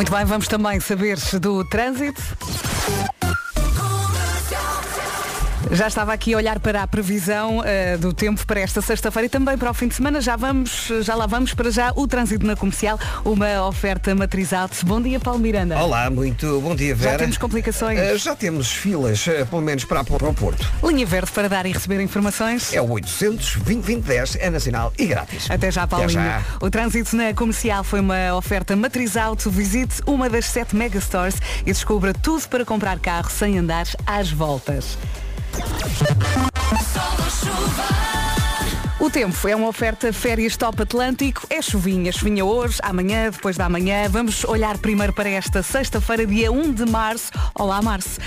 [0.00, 2.22] Muito bem, vamos também saber do trânsito.
[5.72, 9.28] Já estava aqui a olhar para a previsão uh, do tempo para esta sexta-feira e
[9.28, 10.20] também para o fim de semana.
[10.20, 14.72] Já vamos, já lá vamos para já o trânsito na comercial, uma oferta matrizada.
[14.84, 15.78] Bom dia, Paulo Miranda.
[15.78, 17.12] Olá, muito bom dia, Vera.
[17.12, 18.00] Já temos complicações?
[18.00, 20.68] Uh, já temos filas, uh, pelo menos para, para o Porto.
[20.82, 22.74] Linha verde para dar e receber informações.
[22.74, 25.48] É o 800 2010 é nacional e grátis.
[25.48, 26.18] Até já, Paulinho.
[26.18, 26.42] Até já.
[26.60, 29.48] O trânsito na comercial foi uma oferta matriz auto.
[29.48, 34.98] Visite uma das sete megastores e descubra tudo para comprar carro sem andar às voltas.
[35.52, 38.29] Sol ou chuva.
[39.00, 41.46] O tempo é uma oferta férias top Atlântico.
[41.48, 44.06] É chuvinha, chuvinha hoje, amanhã, depois da manhã.
[44.10, 47.30] Vamos olhar primeiro para esta sexta-feira, dia 1 de março.
[47.54, 48.20] Olá, março.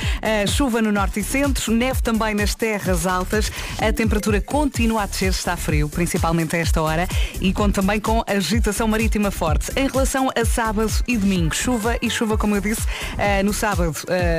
[0.48, 3.52] Chuva no norte e centro, neve também nas terras altas.
[3.78, 7.08] A temperatura continua a descer, está frio, principalmente a esta hora.
[7.40, 9.72] E conta também com agitação marítima forte.
[9.76, 12.82] Em relação a sábado e domingo, chuva e chuva, como eu disse.
[13.46, 13.94] No sábado,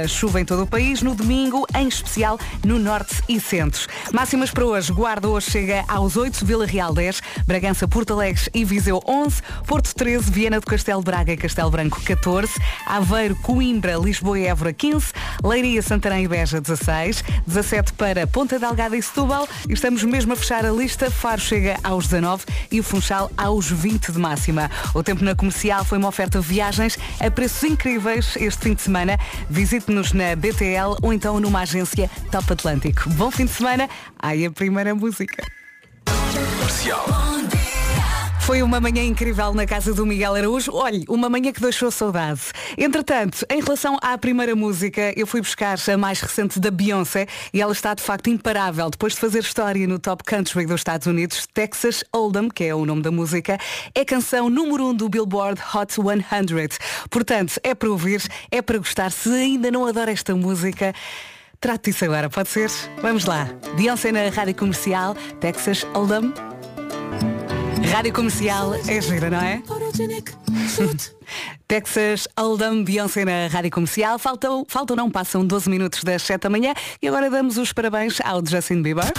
[0.08, 1.00] chuva em todo o país.
[1.00, 3.86] No domingo, em especial no norte e centro.
[4.12, 4.92] Máximas para hoje.
[4.92, 9.42] Guarda hoje chega aos 8 18, Vila Real 10, Bragança, Porto Alegre e Viseu 11,
[9.66, 12.52] Porto 13, Viana do Castelo Braga e Castelo Branco 14,
[12.86, 15.12] Aveiro, Coimbra, Lisboa e Évora 15,
[15.44, 20.64] Leiria, Santarém e Beja 16, 17 para Ponta Delgada e Setúbal estamos mesmo a fechar
[20.64, 21.10] a lista.
[21.10, 24.70] Faro chega aos 19 e o Funchal aos 20 de máxima.
[24.94, 28.82] O tempo na comercial foi uma oferta de viagens a preços incríveis este fim de
[28.82, 29.18] semana.
[29.50, 33.10] Visite-nos na BTL ou então numa agência Top Atlântico.
[33.10, 33.88] Bom fim de semana.
[34.18, 35.63] Ai, a primeira música.
[36.04, 37.24] Comercial.
[38.44, 40.70] Foi uma manhã incrível na casa do Miguel Araújo.
[40.74, 42.42] Olhe, uma manhã que deixou saudade.
[42.76, 47.62] Entretanto, em relação à primeira música, eu fui buscar a mais recente da Beyoncé e
[47.62, 48.90] ela está de facto imparável.
[48.90, 52.84] Depois de fazer história no Top Country dos Estados Unidos, Texas Hold'em, que é o
[52.84, 53.58] nome da música,
[53.94, 56.22] é canção número 1 um do Billboard Hot 100.
[57.08, 59.10] Portanto, é para ouvir, é para gostar.
[59.10, 60.94] Se ainda não adora esta música,
[61.64, 62.70] Trate isso agora, pode ser?
[63.00, 63.48] Vamos lá.
[63.74, 66.30] Beyoncé na Rádio Comercial, Texas Hold'em.
[67.90, 69.62] Rádio Comercial é gira, não é?
[71.66, 74.18] Texas Hold'em, Beyoncé na Rádio Comercial.
[74.18, 78.20] Faltam, faltam não, passam 12 minutos das 7 da manhã e agora damos os parabéns
[78.22, 79.10] ao Justin Bieber.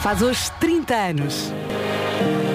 [0.00, 1.52] Faz hoje 30 anos.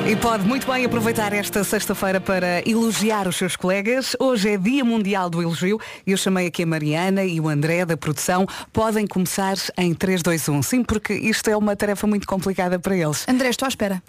[0.07, 4.16] E pode muito bem aproveitar esta sexta-feira para elogiar os seus colegas.
[4.19, 5.81] Hoje é Dia Mundial do Elogio.
[6.05, 8.45] Eu chamei aqui a Mariana e o André da produção.
[8.71, 10.61] Podem começar em 3, 2, 1.
[10.61, 13.25] Sim, porque isto é uma tarefa muito complicada para eles.
[13.27, 14.03] André, estou à espera.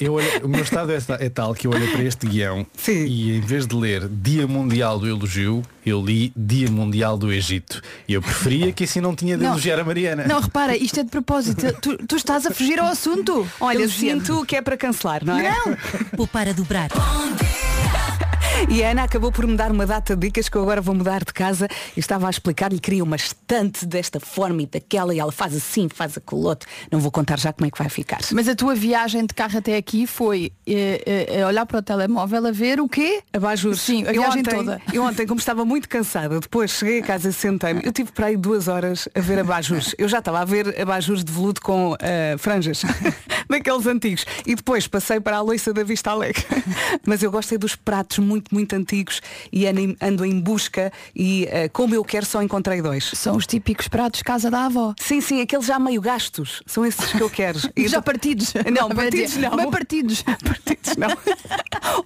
[0.00, 3.04] Eu olho, o meu estado é, é, tal que eu olho para este guião Sim.
[3.04, 7.80] e em vez de ler Dia Mundial do Elogio, eu li Dia Mundial do Egito.
[8.06, 10.24] E eu preferia que assim não tinha de não, elogiar a Mariana.
[10.26, 11.72] Não, repara, isto é de propósito.
[11.80, 13.48] tu, tu estás a fugir ao assunto.
[13.60, 15.50] Olha, sinto que é para cancelar, não é?
[15.50, 15.76] Não.
[16.16, 16.90] Poupar a dobrar.
[18.66, 20.94] E a Ana acabou por me dar uma data de dicas que eu agora vou
[20.94, 25.18] mudar de casa e estava a explicar-lhe, queria uma estante desta forma e daquela e
[25.18, 26.66] ela faz assim, faz a colote.
[26.90, 28.18] Não vou contar já como é que vai ficar.
[28.32, 32.50] Mas a tua viagem de carro até aqui foi eh, olhar para o telemóvel a
[32.50, 33.22] ver o quê?
[33.32, 33.76] Abajur.
[33.76, 34.82] Sim, a eu viagem ontem, toda.
[34.92, 38.26] Eu ontem, como estava muito cansada, depois cheguei a casa e sentei-me, eu tive para
[38.26, 39.94] aí duas horas a ver abajures.
[39.98, 41.96] Eu já estava a ver abajures de veludo com uh,
[42.38, 42.82] franjas,
[43.48, 44.26] daqueles antigos.
[44.46, 46.44] E depois passei para a loiça da Vista Alegre.
[47.06, 49.20] Mas eu gostei dos pratos muito muito, muito antigos
[49.52, 53.04] e ando em busca e uh, como eu quero só encontrei dois.
[53.14, 54.94] São os típicos pratos casa da avó.
[54.98, 56.62] Sim, sim, aqueles já meio gastos.
[56.66, 57.58] São esses que eu quero.
[57.88, 58.54] já partidos.
[58.72, 59.56] Não, partidos não.
[59.56, 60.22] Mas partidos.
[60.22, 61.08] partidos não.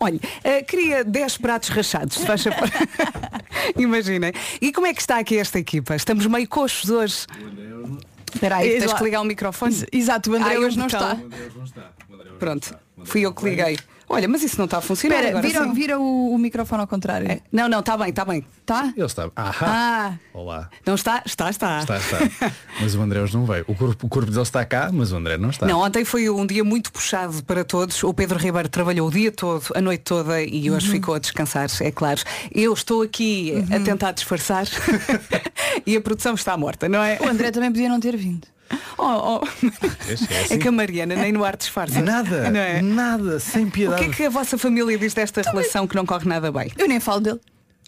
[0.01, 2.45] Olha, uh, queria 10 pratos rachados, se faz
[3.77, 4.33] Imaginem.
[4.61, 5.95] E como é que está aqui esta equipa?
[5.95, 7.27] Estamos meio coxos hoje.
[8.33, 9.87] Espera aí, tens que ligar o microfone.
[9.93, 11.19] Exato, o André hoje não está.
[12.39, 12.75] Pronto,
[13.05, 13.79] fui eu que liguei.
[14.13, 15.25] Olha, mas isso não está a funcionar.
[15.25, 17.33] Espera, vira, vira o, o, microfone ao contrário.
[17.33, 17.41] É.
[17.51, 18.45] Não, não, está bem, está bem.
[18.61, 18.93] Está?
[18.95, 19.31] Ele está.
[19.35, 19.57] Ahá.
[19.63, 20.15] Ah.
[20.35, 20.69] Olá.
[20.85, 21.23] Não está?
[21.25, 21.79] Está, está.
[21.79, 22.19] Está, está.
[22.79, 23.65] mas o André hoje não veio.
[23.67, 25.65] O corpo, o corpo dele está cá, mas o André não está.
[25.67, 28.05] Não, ontem foi um dia muito puxado para todos.
[28.05, 30.93] O Pedro Ribeiro trabalhou o dia todo, a noite toda e hoje uhum.
[30.93, 32.21] ficou a descansar, é claro.
[32.55, 33.77] Eu estou aqui uhum.
[33.77, 34.67] a tentar disfarçar
[35.87, 37.19] e a produção está morta, não é?
[37.19, 38.47] O André também podia não ter vindo.
[38.99, 39.67] Oh, oh.
[40.09, 40.55] É, assim.
[40.55, 42.01] é que a Mariana nem no ar disfarça.
[42.01, 42.81] Nada, não é?
[42.81, 44.03] nada, sem piedade.
[44.03, 45.61] O que é que a vossa família diz desta também.
[45.61, 46.71] relação que não corre nada bem?
[46.79, 47.41] Eu nem falo dele.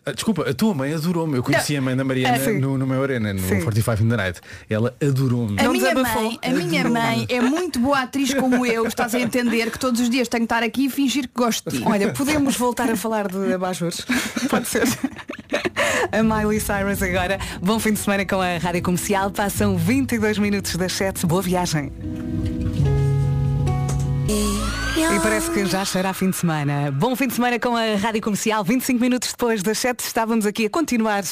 [0.06, 1.37] Ah, desculpa, a tua mãe adorou-me.
[1.37, 1.79] Eu conheci não.
[1.79, 3.61] a mãe da Mariana é, no, no meu arena, no sim.
[3.62, 4.41] 45 in the Night.
[4.69, 5.59] Ela adorou-me.
[5.59, 8.87] A, minha mãe, a minha mãe é muito boa atriz como eu.
[8.87, 11.71] Estás a entender que todos os dias tenho que estar aqui e fingir que gosto
[11.71, 11.85] de ti.
[11.87, 14.05] Olha, podemos voltar a falar de abajures?
[14.51, 14.87] Pode ser.
[16.12, 17.39] A Miley Cyrus agora.
[17.62, 19.31] Bom fim de semana com a Rádio Comercial.
[19.31, 21.27] Passam 22 minutos das 7.
[21.27, 21.91] Boa viagem.
[24.29, 24.84] E...
[24.96, 26.88] E parece que já será fim de semana.
[26.93, 28.62] Bom fim de semana com a Rádio Comercial.
[28.62, 31.25] 25 minutos depois das 7 estávamos aqui a continuar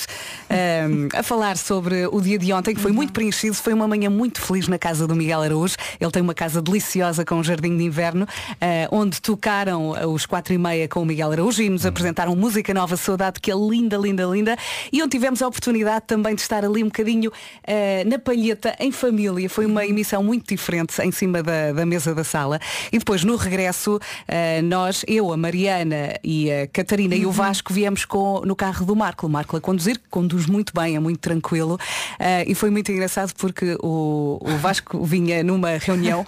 [0.50, 3.54] ehm, a falar sobre o dia de ontem, que foi muito preenchido.
[3.54, 5.76] Foi uma manhã muito feliz na casa do Miguel Araújo.
[6.00, 8.26] Ele tem uma casa deliciosa com um jardim de inverno,
[8.60, 12.74] eh, onde tocaram os 4 e meia com o Miguel Araújo e nos apresentaram música
[12.74, 14.56] nova, Saudade, que é linda, linda, linda.
[14.92, 17.30] E onde tivemos a oportunidade também de estar ali um bocadinho
[17.62, 19.48] eh, na palheta, em família.
[19.48, 22.58] Foi uma emissão muito diferente em cima da, da mesa da sala.
[22.90, 23.51] E depois, no regresso,
[23.96, 27.20] uh, nós, eu, a Mariana e a Catarina uhum.
[27.20, 27.34] e o uhum.
[27.34, 29.26] Vasco viemos com, no carro do Marco.
[29.26, 31.74] O Marco a conduzir, que conduz muito bem, é muito tranquilo.
[31.74, 36.26] Uh, e foi muito engraçado porque o, o Vasco vinha numa reunião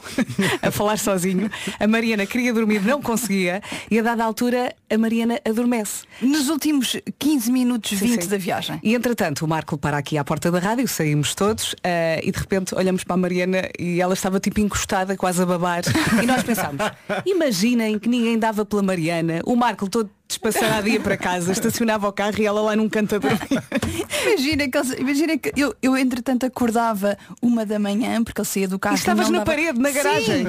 [0.63, 1.51] a falar sozinho.
[1.79, 3.63] A Mariana queria dormir, não conseguia.
[3.91, 6.05] E a dada altura, a Mariana adormece.
[6.21, 8.29] Nos últimos 15 minutos, 20 sim, sim.
[8.29, 8.81] da viagem.
[8.83, 12.39] E entretanto, o Marco para aqui à porta da rádio, saímos todos uh, e de
[12.39, 15.83] repente olhamos para a Mariana e ela estava tipo encostada, quase a babar.
[16.23, 16.83] E nós pensámos,
[17.27, 22.13] imaginem que ninguém dava pela Mariana, o Marco todo despassarado ia para casa, estacionava o
[22.13, 23.39] carro e ela lá num canto a dormir.
[24.27, 28.69] imagina que, eles, imagina que eu, eu entretanto acordava uma da manhã porque ele saía
[28.69, 28.97] do carro.
[28.97, 29.51] E estavas na dava...
[29.51, 30.47] parede, na garagem.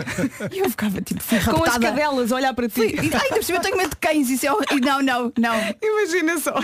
[0.51, 1.21] E eu ficava tipo
[1.51, 2.73] Com as cadelas a olhar para ti.
[2.73, 2.87] Fui...
[2.87, 5.55] E, ai, eu tenho medo de cães, isso é e não, não, não.
[5.81, 6.55] Imagina só.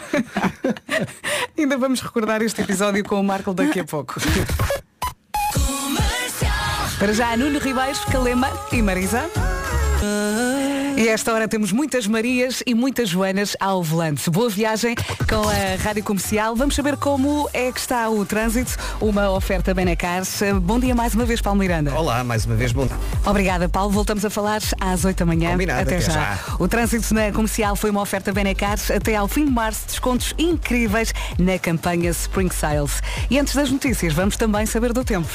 [1.58, 4.16] Ainda vamos recordar este episódio com o Marco daqui a pouco.
[6.98, 9.30] Para já, Nuno Ribeiros, Calema e Marisa.
[10.98, 14.30] E esta hora temos muitas Marias e muitas Joanas ao volante.
[14.30, 14.96] Boa viagem
[15.28, 16.56] com a Rádio Comercial.
[16.56, 18.76] Vamos saber como é que está o trânsito.
[19.00, 20.42] Uma oferta Benecars.
[20.62, 21.94] Bom dia mais uma vez, Paulo Miranda.
[21.94, 22.96] Olá, mais uma vez, bom dia.
[23.26, 23.92] Obrigada, Paulo.
[23.92, 25.52] Voltamos a falar às 8 da manhã.
[25.52, 26.12] Combinado, até, até já.
[26.14, 26.40] já.
[26.60, 28.92] O trânsito na Comercial foi uma oferta Benecars.
[28.92, 33.02] Até ao fim de março, descontos incríveis na campanha Spring Sales.
[33.30, 35.30] E antes das notícias, vamos também saber do tempo.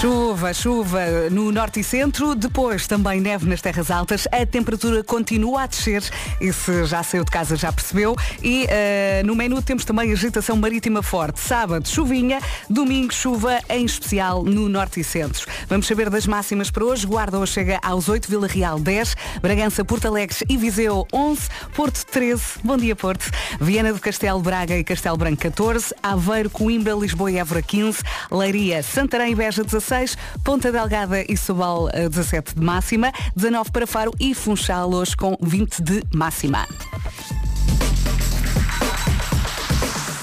[0.00, 5.62] Chuva, chuva no norte e centro, depois também neve nas terras altas, a temperatura continua
[5.62, 6.04] a descer,
[6.40, 11.02] isso já saiu de casa, já percebeu, e uh, no menu temos também agitação marítima
[11.02, 11.40] forte.
[11.40, 12.38] Sábado, chuvinha,
[12.70, 15.44] domingo, chuva, em especial no norte e centro.
[15.66, 17.04] Vamos saber das máximas para hoje.
[17.04, 22.04] Guarda hoje chega aos 8, Vila Real 10, Bragança, Porto Alegre e Viseu 11, Porto
[22.06, 23.28] 13, bom dia Porto,
[23.60, 27.87] Viana do Castelo, Braga e Castelo Branco 14, Aveiro, Coimbra, Lisboa e Évora 15,
[28.30, 34.12] Leiria, Santarém e Beja 16, Ponta Delgada e Sobal 17 de máxima, 19 para Faro
[34.18, 36.66] e Funchal hoje com 20 de máxima.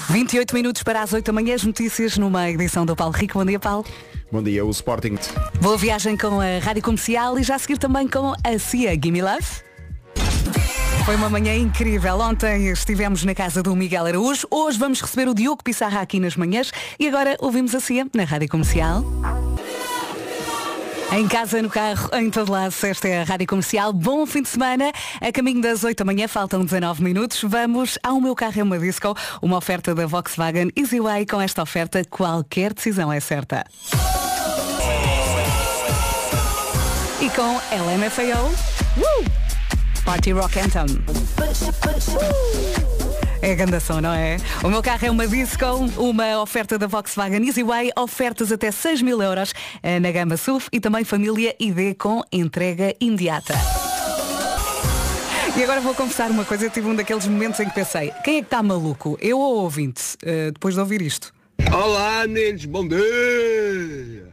[0.08, 3.38] 28 minutos para as 8 da manhã, as notícias numa edição do Paulo Rico.
[3.38, 3.84] Bom dia, Paulo.
[4.30, 5.18] Bom dia, o Sporting.
[5.60, 9.20] Boa viagem com a Rádio Comercial e já a seguir também com a CIA Gimme
[9.20, 9.65] Love.
[11.06, 12.18] Foi uma manhã incrível.
[12.18, 14.44] Ontem estivemos na casa do Miguel Araújo.
[14.50, 16.72] Hoje vamos receber o Diogo Pissarra aqui nas manhãs.
[16.98, 19.04] E agora ouvimos a CIA na Rádio Comercial.
[21.12, 23.92] Em casa, no carro, em todo lado, esta é a Rádio Comercial.
[23.92, 24.90] Bom fim de semana.
[25.20, 27.40] A caminho das 8 da manhã, faltam 19 minutos.
[27.40, 31.24] Vamos ao meu carro é uma disco, uma oferta da Volkswagen Easyway.
[31.24, 33.64] Com esta oferta, qualquer decisão é certa.
[37.20, 38.50] E com LMFAO.
[38.96, 39.45] Uh!
[40.06, 40.86] Party Rock Anthem.
[43.42, 44.36] É gandação, não é?
[44.62, 45.64] O meu carro é uma Disco,
[45.96, 50.78] uma oferta da Volkswagen Easyway, ofertas até 6 mil euros eh, na gama SUV e
[50.78, 53.54] também família ID com entrega imediata.
[55.56, 58.36] E agora vou confessar uma coisa, eu tive um daqueles momentos em que pensei, quem
[58.36, 59.18] é que está maluco?
[59.20, 60.14] Eu ou ouvinte?
[60.22, 61.34] Uh, depois de ouvir isto.
[61.72, 64.28] Olá, neles, bom dia!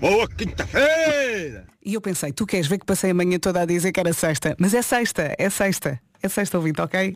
[0.00, 1.73] Boa quinta-feira!
[1.84, 4.12] E eu pensei, tu queres ver que passei a manhã toda a dizer que era
[4.12, 6.00] sexta, mas é sexta, é sexta.
[6.22, 7.14] É sexta ouvinte, ok?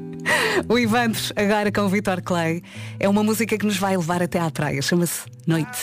[0.66, 2.62] o Ivantes, agora com o Vitor Clay,
[2.98, 5.78] é uma música que nos vai levar até à praia, chama-se Noite.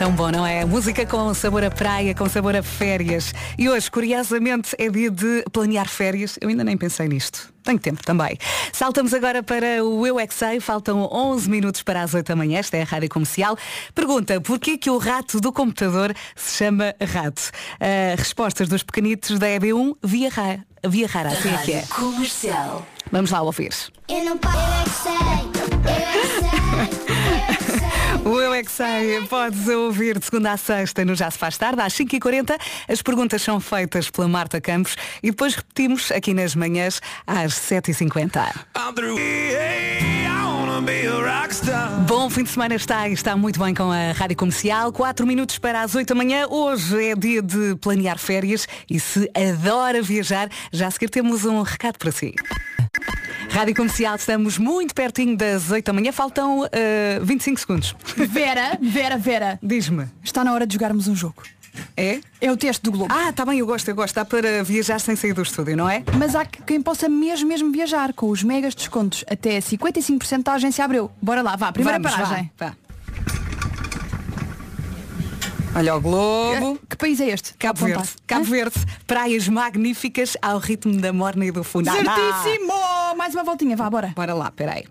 [0.00, 0.64] Tão bom, não é?
[0.64, 3.34] Música com sabor a praia, com sabor a férias.
[3.58, 6.38] E hoje, curiosamente, é dia de planear férias.
[6.40, 7.52] Eu ainda nem pensei nisto.
[7.62, 8.38] Tenho tempo também.
[8.72, 10.58] Saltamos agora para o Eu é Sei.
[10.58, 12.60] Faltam 11 minutos para as 8 da manhã.
[12.60, 13.58] Esta é a Rádio Comercial.
[13.94, 17.50] Pergunta, porquê que o rato do computador se chama rato?
[17.74, 21.28] Uh, respostas dos pequenitos da EB1 via, ra via rara.
[21.28, 21.84] Assim é que é.
[21.90, 22.86] Comercial.
[23.12, 23.74] Vamos lá ouvir.
[24.08, 25.12] Eu não paro, eu é que sei.
[25.84, 27.16] Eu é que sei.
[28.24, 31.56] O Eu é que sei, podes ouvir de segunda a sexta no Já se faz
[31.56, 32.54] tarde, às 5h40.
[32.86, 38.52] As perguntas são feitas pela Marta Campos e depois repetimos aqui nas manhãs às 7h50.
[42.06, 44.92] Bom fim de semana está e está muito bem com a Rádio Comercial.
[44.92, 46.46] 4 minutos para as 8 da manhã.
[46.46, 51.62] Hoje é dia de planear férias e se adora viajar, já a seguir temos um
[51.62, 52.34] recado para si.
[53.50, 57.96] Rádio Comercial, estamos muito pertinho das 8 da manhã, faltam eh, 25 segundos.
[58.16, 60.06] Vera, Vera, Vera, Diz-me.
[60.22, 61.42] está na hora de jogarmos um jogo.
[61.96, 62.20] É?
[62.40, 63.12] É o teste do Globo.
[63.14, 64.14] Ah, tá bem, eu gosto, eu gosto.
[64.14, 66.02] Dá para viajar sem sair do estúdio, não é?
[66.18, 70.84] Mas há quem possa mesmo, mesmo viajar com os megas descontos até 55% da agência
[70.84, 71.10] Abreu.
[71.22, 72.50] Bora lá, vá, primeira Vamos, paragem.
[72.58, 72.76] vá, vá.
[75.74, 76.80] Olha o globo.
[76.88, 77.54] Que país é este?
[77.54, 77.86] Cabo.
[77.86, 78.08] Verde.
[78.26, 78.44] Cabo?
[78.44, 78.76] Verde.
[79.06, 81.90] Praias magníficas ao ritmo da morna e do fundo.
[81.90, 82.72] Certíssimo!
[83.16, 84.12] Mais uma voltinha, vá, bora.
[84.16, 84.84] Bora lá, peraí.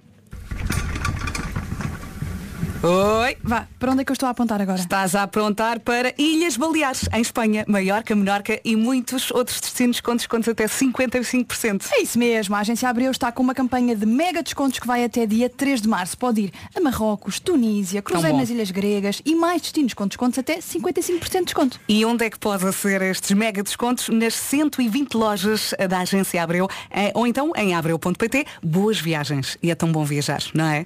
[2.82, 3.36] Oi.
[3.44, 4.80] Vá, para onde é que eu estou a apontar agora?
[4.80, 10.16] Estás a aprontar para Ilhas Baleares, em Espanha, Maiorca, Menorca e muitos outros destinos com
[10.16, 11.88] descontos até 55%.
[11.92, 15.04] É isso mesmo, a agência Abreu está com uma campanha de mega descontos que vai
[15.04, 16.18] até dia 3 de março.
[16.18, 20.60] Pode ir a Marrocos, Tunísia, Cruzeiro nas Ilhas Gregas e mais destinos com descontos até
[20.60, 21.80] 55% de desconto.
[21.90, 24.08] E onde é que pode ser estes mega descontos?
[24.08, 28.46] Nas 120 lojas da agência Abreu eh, ou então em abreu.pt.
[28.64, 29.58] Boas viagens.
[29.62, 30.86] E é tão bom viajar, não é?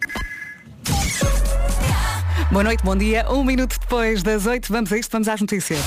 [2.54, 3.26] Boa noite, bom dia.
[3.32, 5.80] Um minuto depois das 8, vamos a isto, vamos às notícias.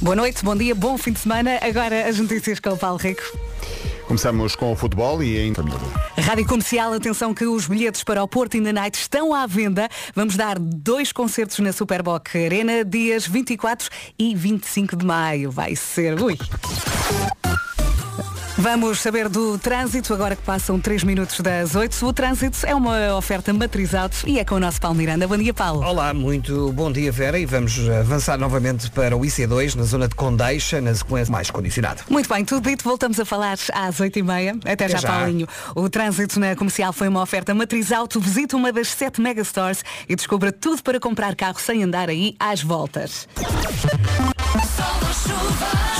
[0.00, 1.58] Boa noite, bom dia, bom fim de semana.
[1.60, 3.22] Agora as notícias com o Paulo Rico.
[4.06, 5.52] Começamos com o futebol e em
[6.16, 9.88] Rádio Comercial, atenção que os bilhetes para o Porto in the Night estão à venda.
[10.14, 15.50] Vamos dar dois concertos na Superboc Arena, dias 24 e 25 de maio.
[15.50, 16.22] Vai ser.
[16.22, 16.38] Ui!
[18.58, 22.06] Vamos saber do trânsito, agora que passam 3 minutos das 8.
[22.06, 25.28] O trânsito é uma oferta matrizado e é com o nosso Paulo Miranda.
[25.28, 25.82] Bom dia, Paulo.
[25.84, 30.14] Olá, muito bom dia Vera e vamos avançar novamente para o IC2 na zona de
[30.14, 32.00] Condeixa, na sequência mais condicionada.
[32.08, 34.60] Muito bem, tudo dito, voltamos a falar às 8h30.
[34.66, 35.08] Até já, já.
[35.08, 35.46] Paulinho.
[35.74, 38.18] O trânsito na comercial foi uma oferta matriz auto.
[38.18, 42.62] Visita uma das sete megastores e descubra tudo para comprar carro sem andar aí às
[42.62, 43.28] voltas.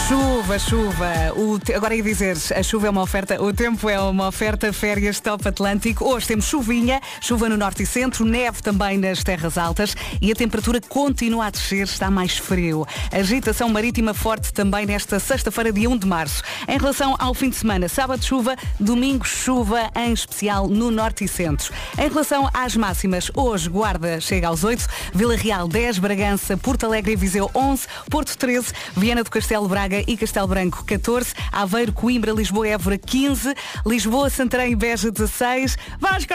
[0.08, 1.12] Chuva, chuva.
[1.36, 4.72] O te- Agora ia dizer, a chuva é uma oferta, o tempo é uma oferta
[4.72, 6.04] férias top Atlântico.
[6.04, 10.34] Hoje temos chuvinha, chuva no norte e centro, neve também nas terras altas e a
[10.34, 12.86] temperatura continua a descer, está mais frio.
[13.10, 16.42] Agitação marítima forte também nesta sexta-feira, dia 1 de março.
[16.68, 21.28] Em relação ao fim de semana, sábado chuva, domingo chuva, em especial no norte e
[21.28, 21.72] centro.
[21.98, 27.12] Em relação às máximas, hoje Guarda chega aos 8, Vila Real 10, Bragança, Porto Alegre
[27.12, 32.35] e Viseu 11, Porto 13, Viana do Castelo Braga e Castelo Branco 14, Aveiro, Coimbra,
[32.36, 33.54] Lisboa e Évora 15,
[33.86, 36.34] Lisboa, Santarém e Beja 16, Vasco,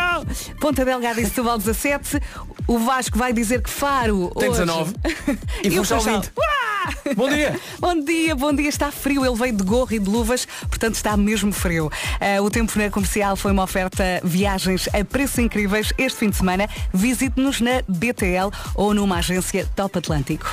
[0.59, 2.19] Ponta Delgada e Setúbal 17,
[2.67, 4.95] o Vasco vai dizer que Faro Tem hoje- 19.
[5.63, 6.21] E o Funchal Funchal.
[6.21, 6.31] 20.
[6.37, 7.13] Uá!
[7.15, 7.59] Bom dia.
[7.79, 8.69] Bom dia, bom dia.
[8.69, 9.23] Está frio.
[9.25, 11.91] Ele veio de gorro e de luvas, portanto está mesmo frio.
[12.19, 16.37] Ah, o tempo na comercial foi uma oferta viagens a preços incríveis este fim de
[16.37, 16.67] semana.
[16.93, 20.51] Visite-nos na BTL ou numa agência Top Atlântico.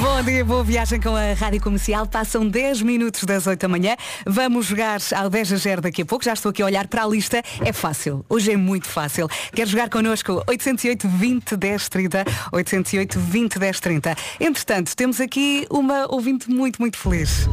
[0.00, 2.06] Bom dia, boa viagem com a Rádio Comercial.
[2.06, 3.96] Passam 10 minutos das 8 da manhã.
[4.26, 6.24] Vamos jogar ao 10 a 0 daqui a pouco.
[6.24, 7.42] Já estou aqui a olhar para a lista.
[7.60, 8.24] É fácil.
[8.28, 9.28] Hoje é muito fácil.
[9.54, 10.42] Quer jogar connosco?
[10.48, 12.24] 808 20 10 30.
[12.52, 14.16] 808 20 10 30.
[14.40, 17.46] Entretanto, temos aqui uma ouvinte muito, muito feliz.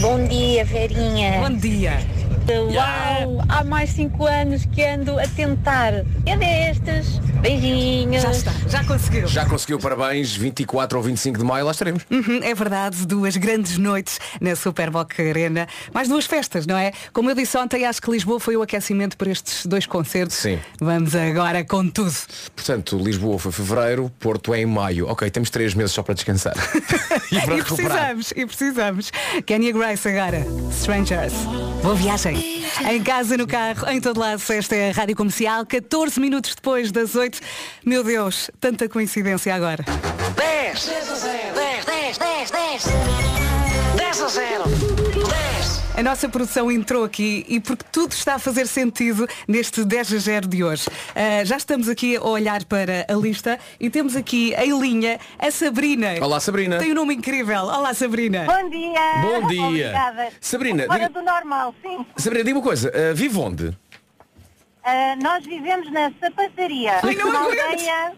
[0.00, 1.40] Bom dia, Verinha.
[1.40, 2.25] Bom dia.
[2.52, 3.44] Uau!
[3.48, 5.92] Há mais cinco anos que ando a tentar.
[6.24, 7.18] É destas.
[7.40, 8.22] Beijinhos.
[8.22, 9.26] Já está, já conseguiu.
[9.26, 12.02] Já conseguiu, parabéns, 24 ou 25 de maio, lá estaremos.
[12.10, 15.68] Uhum, é verdade, duas grandes noites na Superboc Arena.
[15.92, 16.92] Mais duas festas, não é?
[17.12, 20.36] Como eu disse ontem, acho que Lisboa foi o aquecimento para estes dois concertos.
[20.36, 20.58] Sim.
[20.80, 22.14] Vamos agora com tudo.
[22.54, 25.08] Portanto, Lisboa foi fevereiro, Porto é em maio.
[25.08, 26.54] Ok, temos três meses só para descansar.
[27.30, 28.14] e para e recuperar.
[28.14, 29.12] precisamos, e precisamos.
[29.44, 31.34] Kenya Grace agora, Strangers.
[31.82, 32.35] Boa viagem.
[32.90, 36.92] Em casa, no carro, em todo lado, esta é a Rádio Comercial, 14 minutos depois
[36.92, 37.40] das 8.
[37.84, 39.84] Meu Deus, tanta coincidência agora.
[40.36, 42.84] 10, 10 a 0, 10, 10, 10, 10,
[43.96, 45.05] 10 a 0, 10.
[45.96, 50.18] A nossa produção entrou aqui e porque tudo está a fazer sentido neste 10 a
[50.18, 50.84] 0 de hoje.
[51.14, 55.50] Ah, já estamos aqui a olhar para a lista e temos aqui em linha a
[55.50, 56.08] Sabrina.
[56.20, 56.76] Olá, Sabrina.
[56.78, 57.62] Tem um nome incrível.
[57.62, 58.44] Olá, Sabrina.
[58.44, 59.00] Bom dia.
[59.22, 59.66] Bom dia.
[59.68, 60.28] Obrigada.
[60.38, 62.04] Sabrina, Fora diga- do normal, sim.
[62.18, 63.78] Sabrina, diga uma coisa, uh, vive onde?
[64.84, 67.00] Ah, nós vivemos na sapataria.
[67.02, 68.12] Ai, não aldeia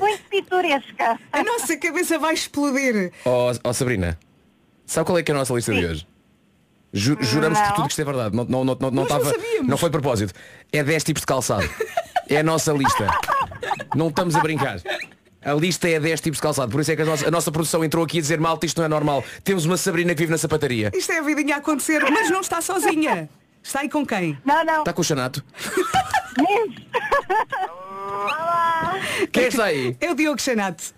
[0.00, 1.18] muito pitoresca.
[1.32, 3.12] A nossa cabeça vai explodir.
[3.24, 4.16] Oh, oh, Sabrina,
[4.86, 6.06] sabe qual é que é a nossa lista de hoje?
[6.92, 7.74] Ju- juramos por Não.
[7.74, 8.34] tudo que isto é verdade.
[8.36, 9.68] Não, não, não, não, não, Nós não estava- sabíamos.
[9.68, 10.32] não foi de propósito.
[10.72, 11.68] É 10 tipos de calçado.
[12.28, 13.06] É a nossa lista.
[13.94, 14.80] Não estamos a brincar.
[15.44, 16.72] A lista é 10 tipos de calçado.
[16.72, 18.78] Por isso é que a nossa, a nossa produção entrou aqui a dizer malta, isto
[18.78, 19.22] não é normal.
[19.44, 20.90] Temos uma Sabrina que vive na sapataria.
[20.94, 23.28] Isto é a vidinha a acontecer, mas não está sozinha.
[23.62, 24.38] Está aí com quem?
[24.44, 24.78] Não, não.
[24.80, 25.42] Está com o?
[26.38, 26.76] Menos.
[28.08, 28.94] Olá.
[29.32, 29.96] Quem é que está aí?
[30.00, 30.94] É o Diogo Xanato.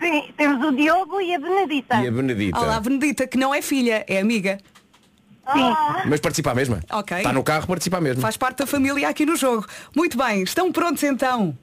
[0.00, 1.96] Sim, temos o Diogo e a Benedita.
[1.96, 2.58] E a Benedita.
[2.60, 4.58] Olá, Benedita, que não é filha, é amiga.
[5.52, 5.74] Sim.
[6.06, 6.80] Mas participa a mesma?
[6.90, 7.16] Ok.
[7.18, 8.22] Está no carro, participa a mesma.
[8.22, 9.66] Faz parte da família aqui no jogo.
[9.94, 11.56] Muito bem, estão prontos então?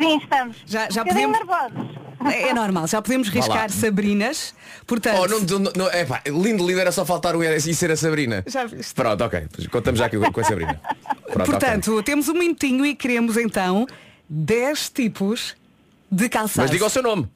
[0.00, 0.56] Sim, estamos.
[0.66, 1.38] Já, já um podemos.
[1.38, 1.98] nervosos.
[2.26, 3.44] É, é normal, já podemos Vá lá.
[3.46, 4.54] riscar Sabrinas.
[4.86, 7.90] Portanto, Oh, não, não, não, é pá, lindo, lindo, era só faltar um e ser
[7.90, 8.44] a Sabrina.
[8.46, 8.94] Já viste.
[8.94, 9.46] Pronto, ok.
[9.70, 10.80] Contamos já aqui com a Sabrina.
[11.32, 13.86] Pronto, portanto, temos um minutinho e queremos então
[14.28, 15.56] 10 tipos
[16.10, 16.56] de calçados.
[16.56, 17.28] Mas diga o seu nome.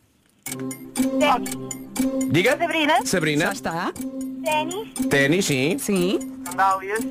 [2.30, 2.56] Diga.
[2.58, 3.44] Sabrina, Sabrina.
[3.46, 3.92] Já está?
[4.44, 5.76] ténis, Ténis, sim.
[5.78, 6.18] Sim.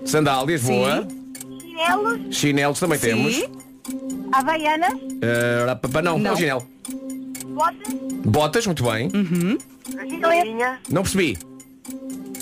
[0.06, 1.08] Sandálias, boa.
[1.62, 3.36] chinelos, Chinelos também temos.
[3.36, 3.46] Sim.
[4.32, 6.32] havaianas, Uh, pá, não, Não.
[6.32, 6.36] não.
[6.36, 6.68] chinelo.
[7.48, 7.94] botas,
[8.26, 9.08] Botas, muito bem.
[9.08, 11.38] estiletos, Não percebi.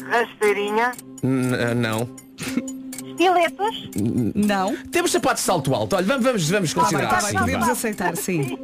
[0.10, 0.92] Rasteirinha.
[1.24, 2.10] N- não.
[3.20, 3.90] estiletos,
[4.36, 4.76] Não.
[4.92, 5.96] Temos sapatos de salto alto.
[5.96, 7.38] Olha, vamos, vamos, vamos Tá bem, considerar tá bem, assim.
[7.40, 7.72] podemos vá.
[7.74, 8.58] aceitar, sim.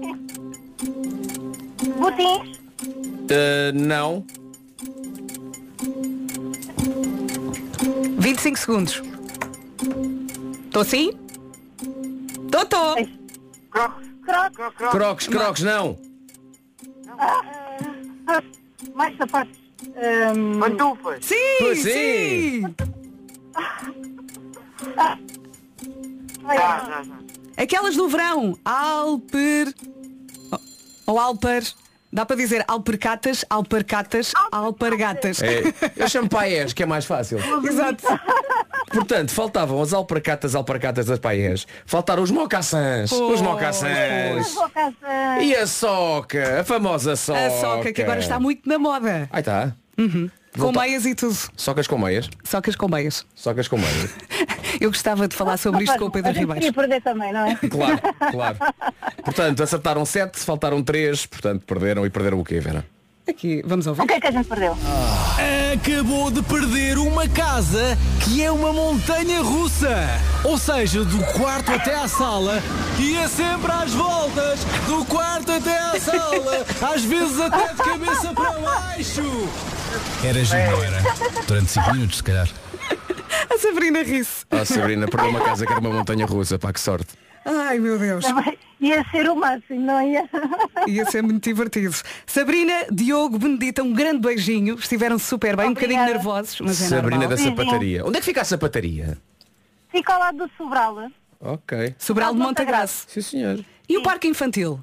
[1.99, 2.55] botins,
[3.25, 4.23] Uh, não.
[8.19, 9.01] 25 segundos.
[10.65, 11.11] Estou sim?
[12.45, 12.95] Estou, estou.
[13.71, 14.05] crocs,
[14.91, 15.97] Crocs, crocs, não.
[18.93, 19.57] mais sapatos,
[20.35, 21.25] hum, Pantufas.
[21.25, 21.91] Sim, Pois sim.
[21.91, 22.75] sim.
[24.95, 27.15] Já, já, já.
[27.63, 28.57] Aquelas do verão.
[28.63, 29.73] Alper...
[31.07, 31.63] Ou alper...
[32.13, 35.41] Dá para dizer alpercatas, alpercatas, alpargatas.
[35.43, 35.63] É,
[35.97, 37.39] eu chamo paiés, que é mais fácil.
[37.67, 38.05] Exato.
[38.89, 41.67] Portanto, faltavam as alparcatas, alparcatas das paiés.
[41.85, 43.11] Faltaram os mocassins.
[43.11, 44.53] Os Pois, mocassins.
[44.53, 47.47] bocas, uh, E a soca, a famosa soca.
[47.47, 49.27] A soca, que agora está muito na moda.
[49.29, 49.75] Aí está.
[49.97, 51.35] Com Volta- meias e tudo.
[51.57, 52.29] Socas com meias.
[52.45, 53.25] Socas com meias.
[53.35, 54.09] Socas com meias.
[54.79, 56.53] Eu gostava de falar sobre isto com o Pedro Ribeiro.
[56.53, 57.55] queria perder também, não é?
[57.69, 57.99] Claro,
[58.31, 58.57] claro.
[59.23, 62.85] Portanto, acertaram sete, faltaram três, portanto, perderam e perderam o quê, Vera?
[63.27, 64.03] Aqui, vamos ouvir.
[64.03, 64.77] O que é que a gente perdeu?
[65.73, 70.07] Acabou de perder uma casa que é uma montanha russa.
[70.43, 72.61] Ou seja, do quarto até à sala
[72.99, 74.63] ia sempre às voltas.
[74.87, 76.65] Do quarto até à sala.
[76.93, 79.49] Às vezes até de cabeça para baixo.
[80.23, 81.01] Era giro, era?
[81.47, 82.47] Durante 5 minutos, se calhar.
[83.53, 84.45] A Sabrina ri-se.
[84.51, 87.13] Ah, Sabrina, perdeu uma casa que era uma montanha russa, pá, que sorte.
[87.45, 88.25] Ai, meu Deus.
[88.25, 90.27] Também Ia ser o máximo, não ia?
[90.87, 91.95] Ia ser muito divertido.
[92.25, 94.75] Sabrina, Diogo, Benedita, um grande beijinho.
[94.75, 96.23] Estiveram super bem, um bocadinho Obrigada.
[96.23, 97.29] nervosos, mas é Sabrina normal.
[97.29, 97.49] da Sim, sim.
[97.55, 98.05] sapataria.
[98.05, 99.17] Onde é que fica a sapataria?
[99.91, 101.09] Fica ao lado do Sobral.
[101.39, 101.95] Ok.
[101.99, 103.05] Sobral de Montagraço.
[103.07, 103.63] Sim, senhor.
[103.87, 104.79] E o parque infantil?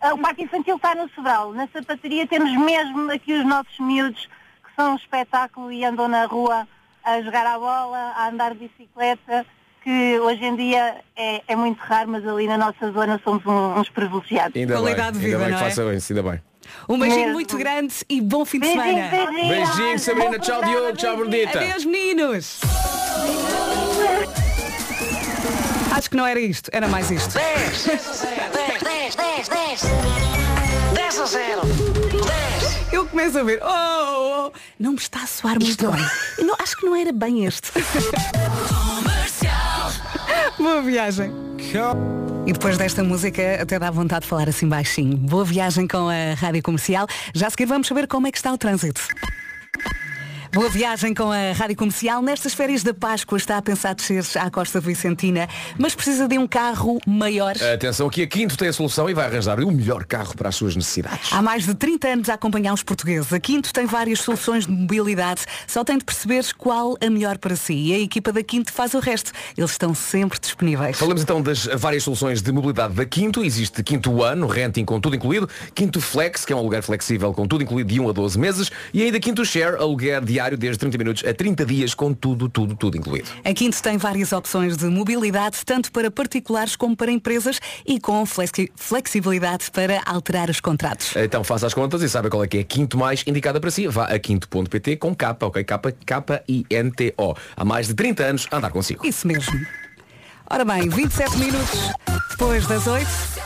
[0.00, 1.52] Ah, O parque infantil está no Sobral.
[1.54, 4.28] Na sapataria temos mesmo aqui os nossos miúdos
[4.64, 6.68] que são um espetáculo e andam na rua
[7.12, 9.46] a jogar à bola, a andar de bicicleta,
[9.82, 13.78] que hoje em dia é, é muito raro, mas ali na nossa zona somos um-
[13.80, 14.54] uns privilegiados.
[14.56, 15.70] Ainda Qualidade bem, de vida, ainda bem que não é?
[15.70, 16.42] faça bem, sim, ainda bem.
[16.88, 17.32] Um beijinho Mesmo.
[17.34, 19.10] muito grande e bom fim de Beijinho, semana.
[19.32, 19.48] beijinho.
[19.48, 20.38] Beijinho, Sabrina.
[20.38, 20.96] Tchau, Diogo.
[20.96, 21.16] Tchau.
[21.16, 21.58] Bernadita.
[21.60, 22.60] Adeus, meninos!
[25.96, 27.32] Acho que não era isto, era mais isto.
[27.34, 29.82] 10, 10 a 0, 10, 10, 10, 10.
[30.94, 31.77] 10 a 0, 10.
[31.77, 31.77] Eu
[33.18, 36.06] começo a ver, oh, oh, não me está a soar muito bem.
[36.38, 37.72] Eu não- acho que não era bem este.
[40.56, 41.32] Boa viagem.
[42.46, 45.16] E depois desta música até dá vontade de falar assim baixinho.
[45.16, 47.08] Boa viagem com a Rádio Comercial.
[47.34, 49.04] Já a seguir vamos saber como é que está o trânsito.
[50.52, 52.22] Boa viagem com a Rádio Comercial.
[52.22, 55.46] Nestas férias da Páscoa está a pensar descer à Costa Vicentina,
[55.78, 57.54] mas precisa de um carro maior.
[57.74, 60.56] Atenção, aqui a Quinto tem a solução e vai arranjar o melhor carro para as
[60.56, 61.30] suas necessidades.
[61.32, 63.30] Há mais de 30 anos a acompanhar os portugueses.
[63.30, 65.42] A Quinto tem várias soluções de mobilidade.
[65.66, 67.74] Só tem de perceber qual a melhor para si.
[67.74, 69.32] E a equipa da Quinto faz o resto.
[69.56, 70.96] Eles estão sempre disponíveis.
[70.96, 73.44] Falamos então das várias soluções de mobilidade da Quinto.
[73.44, 75.48] Existe Quinto Ano, renting com tudo incluído.
[75.74, 78.70] Quinto Flex, que é um aluguer flexível com tudo incluído de 1 a 12 meses.
[78.94, 82.76] E ainda Quinto Share, aluguer diário desde 30 minutos a 30 dias com tudo, tudo,
[82.76, 83.28] tudo incluído.
[83.44, 88.24] A Quinto tem várias opções de mobilidade, tanto para particulares como para empresas e com
[88.24, 91.16] flexi- flexibilidade para alterar os contratos.
[91.16, 93.70] Então faça as contas e saiba qual é que é a Quinto mais indicada para
[93.70, 93.88] si.
[93.88, 95.64] Vá a quinto.pt com capa, ok?
[95.64, 97.34] Capa, capa I N T O.
[97.56, 99.04] Há mais de 30 anos a andar consigo.
[99.04, 99.52] Isso mesmo.
[100.50, 101.90] Ora bem, 27 minutos
[102.30, 103.37] depois das 8.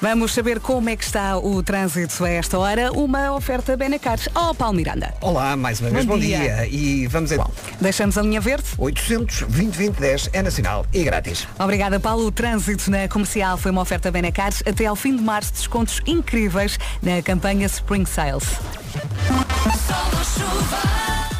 [0.00, 2.92] Vamos saber como é que está o trânsito a esta hora.
[2.92, 4.18] Uma oferta Benacar.
[4.34, 5.14] Oh, Paulo Miranda.
[5.22, 6.38] Olá, mais uma vez, Bom bom, dia.
[6.38, 6.66] dia.
[6.66, 7.50] E vamos então.
[7.80, 8.64] Deixamos a linha verde.
[8.76, 11.48] 800 2010 é nacional e grátis.
[11.58, 12.26] Obrigada, Paulo.
[12.26, 14.52] O trânsito na comercial foi uma oferta Benacar.
[14.66, 18.44] Até ao fim de março, descontos incríveis na campanha Spring Sales.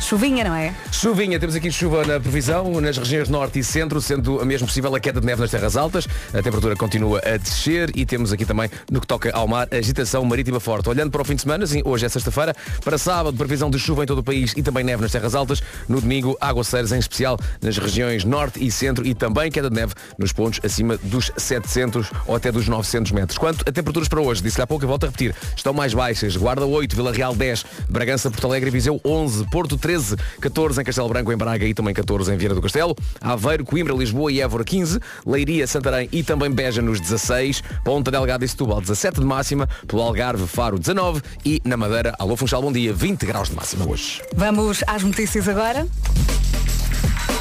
[0.06, 0.72] Chuvinha, não é?
[0.92, 5.00] Chuvinha, temos aqui chuva na previsão, nas regiões norte e centro, sendo mesmo possível a
[5.00, 6.06] queda de neve nas terras altas.
[6.32, 10.24] A temperatura continua a descer e temos aqui também, no que toca ao mar, agitação
[10.24, 10.88] marítima forte.
[10.88, 14.04] Olhando para o fim de semana, sim, hoje é sexta-feira, para sábado, previsão de chuva
[14.04, 15.60] em todo o país e também neve nas terras altas.
[15.88, 19.92] No domingo, aguaceiros em especial nas regiões norte e centro e também queda de neve
[20.16, 23.36] nos pontos acima dos 700 ou até dos 900 metros.
[23.36, 26.36] Quanto a temperaturas para hoje, disse-lhe há pouco, eu volto a repetir, estão mais baixas.
[26.36, 29.95] Guarda 8, Vila Real 10, Bragança, Porto Alegre e Viseu 11, Porto 13,
[30.40, 33.94] 14 em Castelo Branco, em Braga e também 14 em Vieira do Castelo, Aveiro, Coimbra,
[33.94, 38.80] Lisboa e Évora 15, Leiria, Santarém e também Beja nos 16, Ponta Delgada e Setúbal
[38.80, 43.26] 17 de máxima, pelo Algarve, Faro 19 e na Madeira, Alô Funchal, bom dia, 20
[43.26, 44.22] graus de máxima hoje.
[44.34, 45.86] Vamos às notícias agora.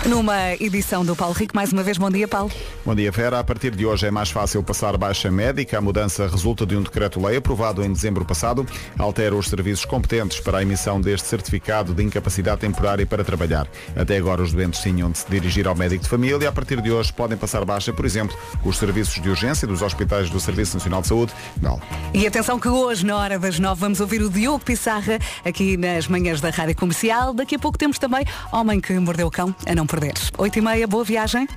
[0.07, 2.51] Numa edição do Paulo Rico, mais uma vez, bom dia, Paulo.
[2.85, 3.39] Bom dia, Vera.
[3.39, 5.79] A partir de hoje é mais fácil passar baixa médica.
[5.79, 8.67] A mudança resulta de um decreto-lei aprovado em dezembro passado.
[8.99, 13.67] Altera os serviços competentes para a emissão deste certificado de incapacidade temporária para trabalhar.
[13.95, 16.49] Até agora os doentes tinham de se dirigir ao médico de família.
[16.49, 20.29] A partir de hoje podem passar baixa, por exemplo, os serviços de urgência dos hospitais
[20.29, 21.33] do Serviço Nacional de Saúde.
[21.59, 21.81] Não.
[22.13, 26.07] E atenção que hoje, na hora das nove, vamos ouvir o Diogo Pissarra aqui nas
[26.07, 27.33] manhãs da Rádio Comercial.
[27.33, 30.13] Daqui a pouco temos também Homem que Mordeu o Cão, a não perder.
[30.37, 31.47] Oito e meia, boa viagem.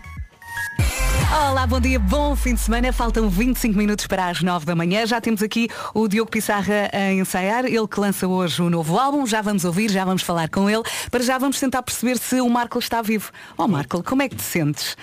[1.50, 2.92] Olá, bom dia, bom fim de semana.
[2.92, 5.04] Faltam 25 minutos para as 9 da manhã.
[5.04, 7.64] Já temos aqui o Diogo Pissarra a ensaiar.
[7.64, 9.26] Ele que lança hoje o novo álbum.
[9.26, 10.84] Já vamos ouvir, já vamos falar com ele.
[11.10, 13.32] Para já vamos tentar perceber se o Marco está vivo.
[13.56, 14.96] Oh, Marco, como é que te sentes?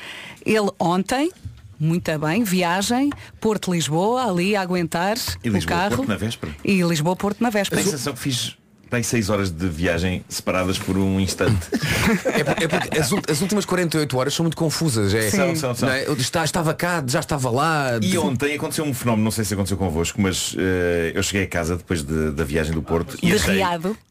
[0.45, 1.29] Ele ontem,
[1.77, 3.09] muito bem, viagem,
[3.41, 5.97] Porto-Lisboa, ali a aguentar E o Lisboa, carro.
[5.97, 6.55] Porto na véspera.
[6.63, 7.83] E Lisboa-Porto na A véspera.
[7.83, 8.55] sensação que fiz
[8.91, 11.67] bem seis horas de viagem separadas por um instante.
[12.25, 15.13] É, por- é porque as, as últimas 48 horas são muito confusas.
[15.13, 15.29] É.
[15.29, 15.89] São, são, são.
[15.89, 16.05] Não é?
[16.07, 17.99] Eu está- estava cá, já estava lá.
[18.01, 21.47] E ontem aconteceu um fenómeno, não sei se aconteceu convosco, mas eh, eu cheguei a
[21.47, 23.59] casa depois de- da viagem do Porto e achei,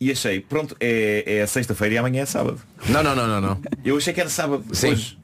[0.01, 2.61] e achei, pronto, é, é a sexta-feira e amanhã é sábado.
[2.89, 3.61] Não, não, não, não, não.
[3.85, 4.91] Eu achei que era sábado Sim.
[4.93, 5.19] hoje.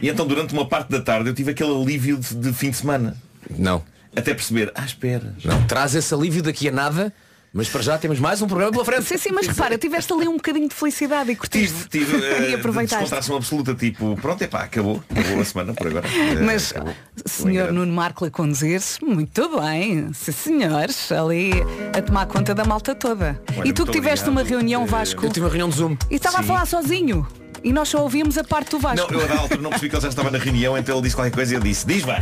[0.00, 2.76] E então durante uma parte da tarde eu tive aquele alívio de, de fim de
[2.76, 3.16] semana.
[3.56, 3.82] Não.
[4.14, 5.34] Até perceber, ah, espera.
[5.44, 5.62] Não.
[5.64, 7.12] Traz esse alívio daqui a nada,
[7.54, 9.04] mas para já temos mais um programa pela frente.
[9.04, 11.88] Sim, sim, mas repara, tiveste ali um bocadinho de felicidade e curtiste.
[11.88, 13.02] Tive, tive eh, e de aproveitaste.
[13.04, 15.02] descontração absoluta, tipo, pronto, é pá, acabou.
[15.10, 16.06] Acabou a semana por agora.
[16.12, 16.94] Eh, Mas, acabou.
[17.26, 20.12] senhor Nuno Marco a conduzir-se, muito bem.
[20.14, 21.50] Sim, senhores, ali
[21.96, 23.40] a tomar conta da malta toda.
[23.58, 24.44] Olha, e tu que tiveste obrigado.
[24.46, 25.96] uma reunião, Eh, Vasco, Eu tive uma reunião de Zoom.
[26.10, 27.26] e estava a falar sozinho.
[27.64, 29.12] E nós só ouvimos a parte do Não, Vasco.
[29.14, 31.14] eu a da altura não percebi que ele já estava na reunião, então ele disse
[31.14, 32.18] qualquer coisa e eu disse, diz vá.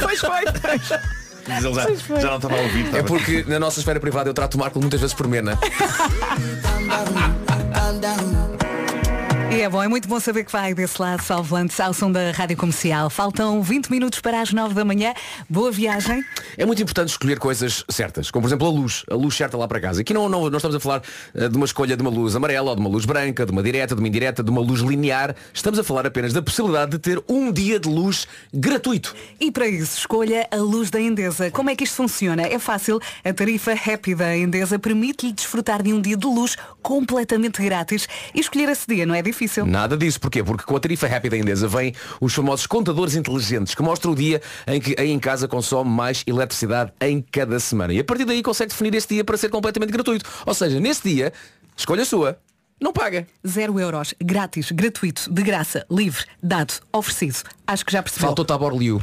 [0.00, 1.19] Pois foi.
[1.48, 2.80] Mas ele já, já não estava a ouvir.
[2.80, 5.58] É estava- porque na nossa esfera privada eu trato o Marco muitas vezes por mena.
[9.52, 12.30] E é bom, é muito bom saber que vai desse lado, salvante, ao som da
[12.30, 13.10] Rádio Comercial.
[13.10, 15.12] Faltam 20 minutos para as 9 da manhã.
[15.48, 16.24] Boa viagem.
[16.56, 19.66] É muito importante escolher coisas certas, como por exemplo a luz, a luz certa lá
[19.66, 20.02] para casa.
[20.02, 21.02] Aqui não, não, não estamos a falar
[21.34, 23.60] eh, de uma escolha de uma luz amarela ou de uma luz branca, de uma
[23.60, 25.34] direta, de uma indireta, de uma luz linear.
[25.52, 29.16] Estamos a falar apenas da possibilidade de ter um dia de luz gratuito.
[29.40, 31.50] E para isso, escolha a luz da Endesa.
[31.50, 32.42] Como é que isto funciona?
[32.42, 33.00] É fácil.
[33.24, 38.06] A tarifa Happy da Endesa permite-lhe desfrutar de um dia de luz completamente grátis.
[38.32, 39.39] E escolher esse dia não é difícil.
[39.66, 40.20] Nada disso.
[40.20, 40.42] Porquê?
[40.42, 44.14] Porque com a tarifa Happy da Endesa vêm os famosos contadores inteligentes que mostram o
[44.14, 47.92] dia em que aí em casa consome mais eletricidade em cada semana.
[47.92, 50.28] E a partir daí consegue definir esse dia para ser completamente gratuito.
[50.46, 51.32] Ou seja, nesse dia,
[51.76, 52.38] escolha sua.
[52.80, 53.26] Não paga.
[53.46, 57.40] Zero euros, grátis, gratuito, de graça, livre, dado, oferecido.
[57.66, 58.28] Acho que já percebeu.
[58.28, 59.02] Faltou-te a Borliu.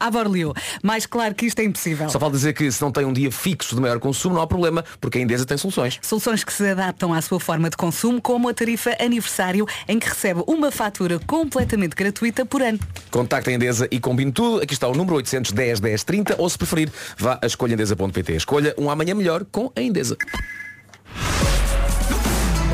[0.00, 0.52] a Borlio.
[0.82, 2.08] Mais claro que isto é impossível.
[2.10, 4.46] Só falta dizer que se não tem um dia fixo de maior consumo, não há
[4.48, 6.00] problema, porque a Endesa tem soluções.
[6.02, 10.08] Soluções que se adaptam à sua forma de consumo, como a tarifa aniversário, em que
[10.08, 12.80] recebe uma fatura completamente gratuita por ano.
[13.12, 14.60] Contacte a Endesa e combine tudo.
[14.60, 18.34] Aqui está o número 810 10 30 ou se preferir, vá a escolhaendesa.pt.
[18.34, 20.16] Escolha um amanhã melhor com a Endesa.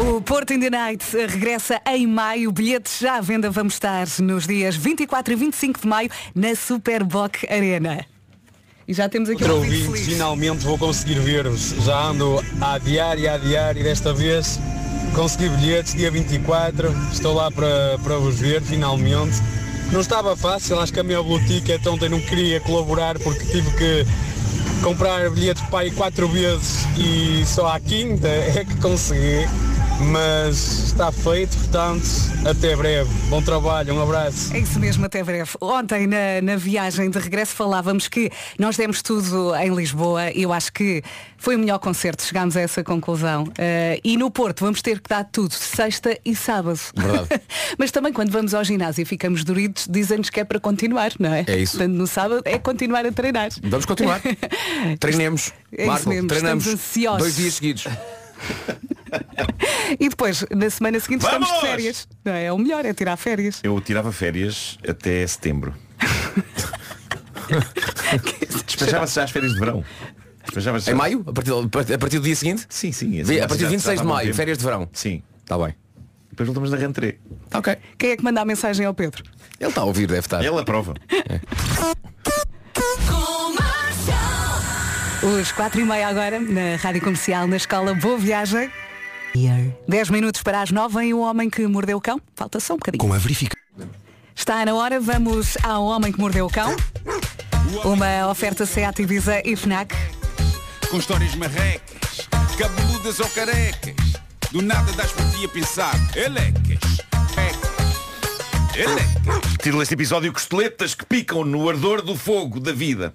[0.03, 2.51] O Porto in the Night regressa em maio.
[2.51, 3.51] Bilhetes já à venda.
[3.51, 8.07] Vamos estar nos dias 24 e 25 de maio na Superboc Arena.
[8.89, 10.07] E já temos aqui Outro um ouvinte feliz.
[10.07, 11.75] finalmente vou conseguir ver-vos.
[11.85, 14.59] Já ando a adiar e a adiar e desta vez
[15.15, 16.89] consegui bilhetes dia 24.
[17.13, 19.37] Estou lá para, para vos ver, finalmente.
[19.93, 23.71] Não estava fácil, acho que a minha Blue Ticket ontem não queria colaborar porque tive
[23.77, 24.07] que
[24.83, 29.47] comprar bilhetes para aí quatro vezes e só à quinta é que consegui.
[30.01, 32.05] Mas está feito, portanto,
[32.49, 33.11] até breve.
[33.29, 34.55] Bom trabalho, um abraço.
[34.55, 35.51] É isso mesmo, até breve.
[35.61, 40.53] Ontem, na, na viagem de regresso, falávamos que nós demos tudo em Lisboa e eu
[40.53, 41.03] acho que
[41.37, 42.23] foi o melhor concerto.
[42.23, 43.45] Chegámos a essa conclusão.
[43.59, 46.81] Eh, e no Porto vamos ter que dar tudo, sexta e sábado.
[46.97, 47.29] Verdade.
[47.79, 51.33] Mas também quando vamos ao ginásio e ficamos doridos, dizem-nos que é para continuar, não
[51.33, 51.45] é?
[51.47, 51.77] É isso.
[51.77, 53.51] Portanto, no sábado é continuar a treinar.
[53.63, 54.21] Vamos continuar.
[54.99, 55.53] Treinemos.
[55.73, 57.19] É isso Marco, mesmo, treinamos estamos ansiosos.
[57.19, 57.85] dois dias seguidos.
[59.99, 61.69] E depois, na semana seguinte, estamos de Vamos!
[61.69, 62.09] férias.
[62.25, 62.45] Não é?
[62.45, 63.61] É o melhor, é tirar férias.
[63.63, 65.75] Eu tirava férias até setembro.
[68.67, 69.85] Despejava-se já as férias de verão.
[70.89, 71.23] Em maio?
[71.27, 71.53] A partir,
[71.95, 72.67] a partir do dia seguinte?
[72.69, 73.23] Sim, sim.
[73.23, 74.37] Vê, A partir de Já 26 de maio, tempo.
[74.37, 74.89] férias de verão.
[74.93, 75.23] Sim.
[75.43, 75.75] Está bem.
[76.31, 77.19] Depois voltamos na rentrée.
[77.53, 77.77] Ok.
[77.99, 79.23] Quem é que manda a mensagem ao Pedro?
[79.59, 80.43] Ele está a ouvir, deve estar.
[80.45, 80.95] Ele aprova.
[85.23, 88.71] Os quatro e meia agora, na Rádio Comercial, na Escola Boa Viagem.
[89.87, 92.19] 10 minutos para as 9 em O Homem que Mordeu o Cão.
[92.35, 93.05] Falta só um bocadinho.
[93.05, 93.55] Com a verifica.
[94.35, 96.75] Está na hora, vamos ao Homem que Mordeu o Cão.
[97.85, 99.95] Uma oferta SEAT Ibiza e FNAC.
[100.91, 102.27] Com histórias marrecas,
[102.59, 103.95] cabeludas ou carecas.
[104.51, 106.99] Do nada das por ti a pensar, elecas,
[107.37, 109.53] ecas, elecas.
[109.53, 113.15] Título deste episódio Costeletas que picam no ardor do fogo da vida.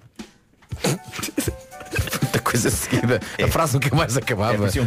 [2.46, 3.20] A coisa seguida.
[3.42, 4.66] A frase nunca mais acabava.
[4.66, 4.86] É, um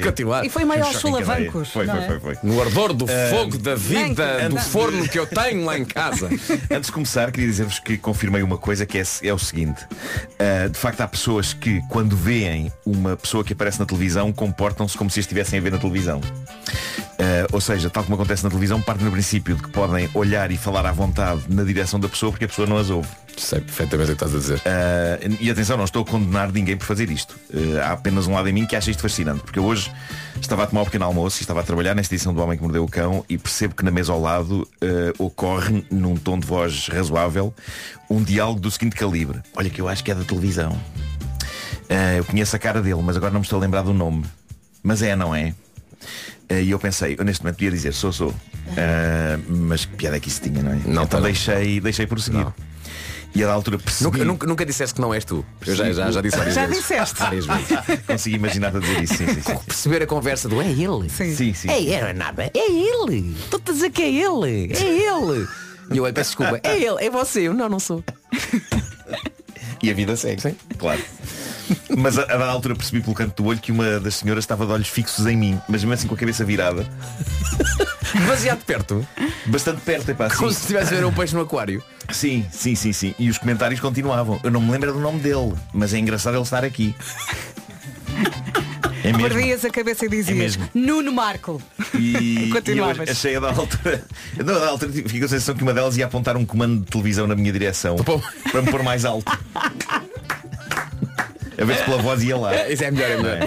[0.00, 0.44] continuar.
[0.44, 1.68] E foi meio Um aos solavancos.
[1.70, 2.06] Foi, é?
[2.06, 2.38] foi, foi.
[2.42, 6.28] No ardor do Ah, fogo da vida, do forno que eu tenho lá em casa.
[6.70, 9.86] Antes de começar, queria dizer-vos que confirmei uma coisa que é, é o seguinte.
[10.38, 14.96] Ah, de facto, há pessoas que, quando veem uma pessoa que aparece na televisão, comportam-se
[14.96, 16.20] como se estivessem a ver na televisão.
[17.24, 20.50] Ah, ou seja, tal como acontece na televisão, partem do princípio de que podem olhar
[20.50, 23.08] e falar à vontade na direção da pessoa porque a pessoa não as ouve.
[23.36, 24.62] Sei perfeitamente o que estás a dizer.
[24.66, 27.34] Ah, e atenção, não estou a condenar ninguém por fazer isto.
[27.80, 29.90] Ah, há apenas um lado em mim que acha isto fascinante, porque eu hoje
[30.40, 32.62] estava a tomar um pequeno almoço e estava a trabalhar nesta edição do Homem que
[32.62, 34.68] Mordeu o Cão e percebo que na mesa ao lado
[35.18, 37.54] ocorre, num tom de voz razoável,
[38.10, 39.40] um diálogo do seguinte calibre.
[39.56, 40.78] Olha que eu acho que é da televisão.
[42.16, 44.24] Eu conheço a cara dele, mas agora não me estou a lembrar do nome.
[44.82, 45.54] Mas é, não é?
[46.48, 48.34] Ah, E eu pensei, eu neste momento podia dizer sou, sou.
[48.76, 50.74] Ah, mas que piada é que isso tinha, não é?
[50.74, 51.24] Não, então tá não.
[51.24, 52.46] deixei, deixei por seguir.
[53.36, 54.04] E a da altura percebi.
[54.04, 55.44] Nunca, nunca, nunca disseste que não és tu.
[55.66, 56.82] Eu já, já, já disse várias Já vezes.
[56.82, 57.18] disseste.
[57.18, 57.66] Várias vezes.
[58.06, 59.56] Consegui imaginar-te a dizer isso, sim, sim, sim.
[59.66, 61.10] Perceber a conversa do é ele.
[61.10, 61.34] Sim.
[61.34, 61.68] Sim, sim.
[61.68, 62.44] É ele, não é nada.
[62.54, 63.34] É ele.
[63.42, 64.72] Estou-te a dizer que é ele.
[64.72, 65.48] É ele.
[65.92, 66.60] E eu, peço desculpa.
[66.62, 67.40] É ele, é você.
[67.40, 68.04] Eu não, não sou.
[69.84, 71.00] E a vida segue, claro.
[71.96, 74.66] Mas a, a dada altura percebi pelo canto do olho que uma das senhoras estava
[74.66, 76.86] de olhos fixos em mim, mas mesmo assim com a cabeça virada,
[78.14, 79.06] Demasiado perto.
[79.46, 80.54] bastante perto, é pá, Como sim.
[80.54, 81.82] se estivesse a ver um peixe no aquário.
[82.10, 83.14] Sim, sim, sim, sim.
[83.18, 84.38] E os comentários continuavam.
[84.44, 86.94] Eu não me lembro do nome dele, mas é engraçado ele estar aqui.
[89.02, 89.28] É mesmo.
[89.28, 90.68] Perdias a cabeça e dizias mesmo.
[90.74, 91.60] Nuno Marco.
[91.94, 93.08] E, e eu Continuavas.
[93.10, 94.02] achei a da altura.
[94.38, 96.90] Não, da altura fiquei com a sensação que uma delas ia apontar um comando de
[96.90, 97.96] televisão na minha direção
[98.50, 99.30] para me pôr mais alto.
[101.56, 102.54] A ver se pela voz ia lá.
[102.54, 103.38] É, Isso é melhor, é melhor.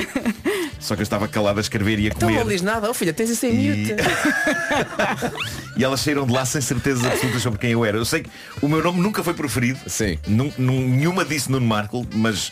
[0.79, 2.39] Só que eu estava calado a escrever e a Então comer.
[2.43, 2.89] não diz nada.
[2.89, 3.69] Oh filha, tens isso em E...
[3.69, 3.95] mute.
[5.77, 7.97] e elas saíram de lá sem certezas absolutas sobre quem eu era.
[7.97, 8.29] Eu sei que
[8.61, 9.79] o meu nome nunca foi proferido.
[9.87, 10.17] Sim.
[10.57, 12.51] Nenhuma disse Nuno Marco, mas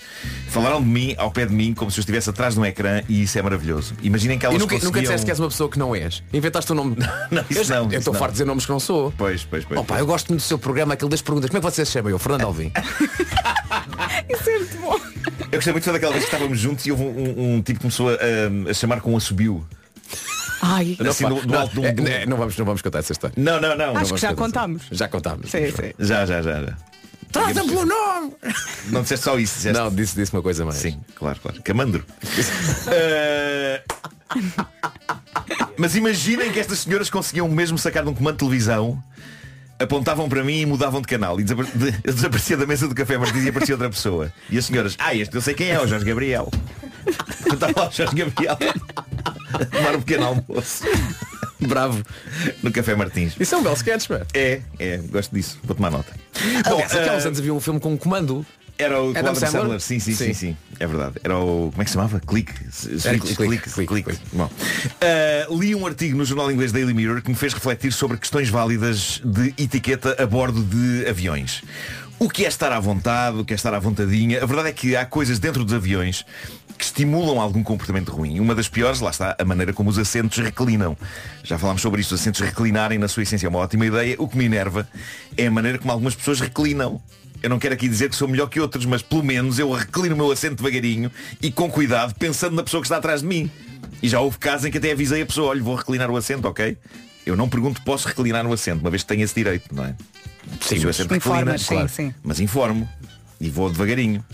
[0.50, 3.02] falaram de mim, ao pé de mim, como se eu estivesse atrás de um ecrã
[3.08, 3.94] e isso é maravilhoso.
[4.02, 5.04] Imaginem que elas E nunca, nunca conseguiam...
[5.04, 6.24] disseste que és uma pessoa que não és.
[6.34, 6.96] Inventaste um nome.
[7.32, 9.12] Não, isso eu não, Eu estou farto de dizer nomes que não sou.
[9.18, 9.80] Pois, pois, pois.
[9.80, 10.00] Opa, pois.
[10.00, 11.50] eu gosto muito do seu programa, aquele das perguntas.
[11.50, 12.12] Como é que vocês se chamam?
[12.12, 12.72] Eu, Fernando Alvim.
[14.30, 15.00] Isso é muito bom.
[15.56, 17.82] Eu gostei muito daquela vez que estávamos juntos e houve um, um- um tipo que
[17.84, 19.66] começou a, a chamar com um assobio.
[20.62, 22.82] Ai, Assim, pá, do- do não, alto um- é, um- é, não, vamos, não vamos
[22.82, 23.34] contar essa história.
[23.38, 23.98] Não, não, não.
[23.98, 24.84] Acho não que já contámos.
[24.92, 25.50] Já contámos.
[25.52, 25.94] Sim, sim.
[26.00, 26.62] Já, já, já.
[26.64, 26.78] já.
[27.32, 28.32] Traz-me pelo nome!
[28.88, 29.78] Não disseste só isso, disseste...
[29.78, 30.78] Não, disse, disse uma coisa mais.
[30.78, 31.62] Sim, claro, claro.
[31.64, 32.06] Camandro.
[32.88, 33.82] Eh,
[35.78, 39.04] Mas imaginem que estas senhoras conseguiam mesmo sacar de um comando de televisão,
[39.80, 41.40] apontavam para mim e mudavam de canal.
[41.40, 44.32] E desapar- de- eu desaparecia da mesa do café Martins e aparecia outra pessoa.
[44.50, 46.50] E as senhoras, ah, este eu sei quem é, o Jorge Gabriel.
[47.52, 48.58] Estava lá o Jorge Gabriel
[49.54, 50.84] a tomar um pequeno almoço
[51.60, 52.04] Bravo.
[52.64, 53.34] no Café Martins.
[53.40, 54.22] Isso é um belo sketch, pá.
[54.34, 55.60] É, é, gosto disso.
[55.64, 56.14] Vou tomar nota.
[56.40, 58.46] Aliás, Bom, aqui há eh, uns anos havia um filme com um comando.
[58.78, 59.62] Era o Adam Adam Sandler?
[59.62, 59.80] Sandler?
[59.80, 60.34] Sim, sim, sim, Sim.
[60.34, 60.58] sim.
[60.80, 61.16] É verdade.
[61.24, 61.70] Era o.
[61.72, 62.20] Como é que se chamava?
[62.20, 62.54] Clique,
[63.36, 64.20] Clique, clique.
[64.34, 64.50] Bom.
[65.50, 68.50] Uh, li um artigo no jornal inglês Daily Mirror que me fez refletir sobre questões
[68.50, 71.64] válidas de etiqueta a bordo de aviões.
[72.20, 74.42] O que é estar à vontade, o que é estar à vontadinha.
[74.42, 76.26] A verdade é que há coisas dentro dos aviões
[76.78, 78.40] que estimulam algum comportamento ruim.
[78.40, 80.98] Uma das piores, lá está, a maneira como os assentos reclinam.
[81.44, 84.16] Já falámos sobre isso, os assentos reclinarem na sua essência é uma ótima ideia.
[84.20, 84.88] O que me enerva
[85.38, 87.02] é a maneira como algumas pessoas reclinam.
[87.46, 90.16] Eu não quero aqui dizer que sou melhor que outros, mas pelo menos eu reclino
[90.16, 93.52] o meu assento devagarinho e com cuidado, pensando na pessoa que está atrás de mim.
[94.02, 96.48] E já houve casos em que até avisei a pessoa, olha, vou reclinar o assento,
[96.48, 96.76] ok?
[97.24, 99.96] Eu não pergunto, posso reclinar o assento, uma vez que tenho esse direito, não é?
[100.60, 102.14] Sim, Se o mas assento informas, reclina, sim, sim.
[102.24, 102.90] mas informo
[103.40, 104.26] e vou devagarinho.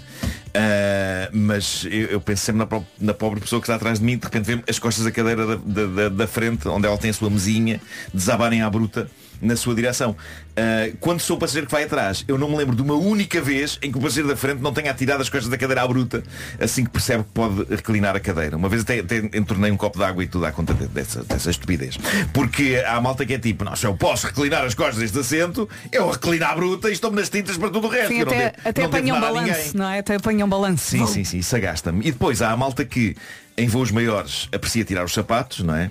[0.54, 4.18] Ah, mas eu, eu penso sempre na, na pobre pessoa que está atrás de mim,
[4.18, 7.10] de repente vê as costas da cadeira da, da- da- da frente, onde ela tem
[7.10, 7.82] a sua mesinha,
[8.14, 9.10] desabarem à bruta
[9.42, 10.12] na sua direção.
[10.52, 13.42] Uh, quando sou o passageiro que vai atrás, eu não me lembro de uma única
[13.42, 15.88] vez em que o passageiro da frente não tenha atirado as costas da cadeira à
[15.88, 16.24] bruta
[16.60, 18.58] assim que percebe que pode reclinar a cadeira.
[18.58, 21.24] Uma vez até, até entornei um copo de água e tudo à conta de- dessa,
[21.24, 21.98] dessa estupidez.
[22.34, 25.68] Porque há malta que é tipo, não, se eu posso reclinar as costas deste assento,
[25.92, 28.10] eu reclino à bruta e estou-me nas tintas para tudo o resto.
[28.10, 30.00] Sim, até, devo- até apanha um balanço, não é?
[30.00, 30.86] Até apanha um balanço.
[30.92, 32.06] Sim, sim, sim, isso agasta-me.
[32.08, 33.16] E depois há a malta que
[33.58, 35.90] em voos maiores aprecia tirar os sapatos, não é?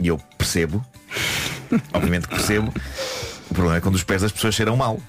[0.00, 0.84] E eu percebo,
[1.92, 2.72] obviamente que percebo,
[3.50, 5.00] o problema é quando os pés das pessoas cheiram mal.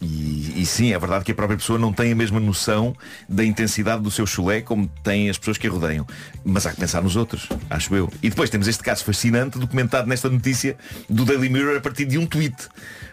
[0.00, 2.94] E, e sim, é verdade que a própria pessoa não tem a mesma noção
[3.26, 6.06] da intensidade do seu chulé como têm as pessoas que a rodeiam.
[6.44, 8.12] Mas há que pensar nos outros, acho eu.
[8.22, 10.76] E depois temos este caso fascinante documentado nesta notícia
[11.08, 12.68] do Daily Mirror a partir de um tweet.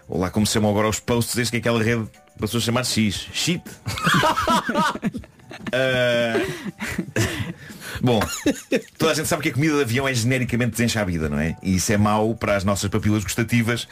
[0.08, 2.86] Ou lá como se chamam agora os posts, desde que aquela rede passou a chamar
[2.86, 3.28] X.
[3.32, 3.63] Shit.
[5.71, 6.39] Ah,
[8.02, 8.19] Bom,
[8.97, 11.56] toda a gente sabe que a comida de avião é genericamente desenxabida, não é?
[11.62, 13.88] E isso é mau para as nossas papilas gustativas.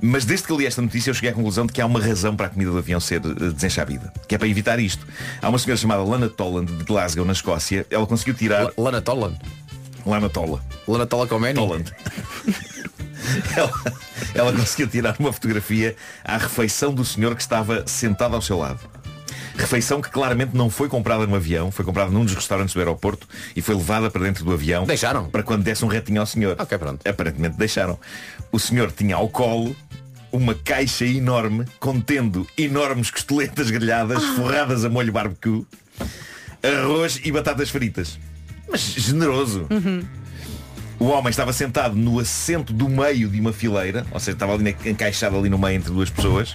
[0.00, 2.34] Mas desde que li esta notícia eu cheguei à conclusão de que há uma razão
[2.34, 4.12] para a comida do avião ser eh, desenxabida.
[4.26, 5.06] Que é para evitar isto.
[5.40, 7.86] Há uma senhora chamada Lana Toland de Glasgow, na Escócia.
[7.88, 8.72] Ela conseguiu tirar...
[8.76, 9.38] Lana Toland?
[10.04, 10.60] Lana Tola.
[10.88, 11.54] Lana Tola Comeni?
[11.54, 11.92] Toland.
[13.56, 13.72] ela,
[14.34, 18.80] ela conseguiu tirar uma fotografia à refeição do senhor que estava sentado ao seu lado.
[19.56, 23.28] Refeição que claramente não foi comprada no avião, foi comprada num dos restaurantes do aeroporto
[23.54, 24.84] e foi levada para dentro do avião.
[24.84, 25.28] Deixaram?
[25.28, 26.56] Para quando desse um retinho ao senhor.
[26.58, 27.06] Ok, pronto.
[27.06, 27.98] Aparentemente deixaram.
[28.50, 29.76] O senhor tinha ao colo
[30.32, 35.66] uma caixa enorme contendo enormes costeletas grelhadas forradas a molho barbecue,
[36.62, 38.18] arroz e batatas fritas.
[38.68, 39.66] Mas generoso.
[40.98, 44.74] O homem estava sentado no assento do meio de uma fileira, ou seja, estava ali
[44.86, 46.54] encaixado ali no meio entre duas pessoas,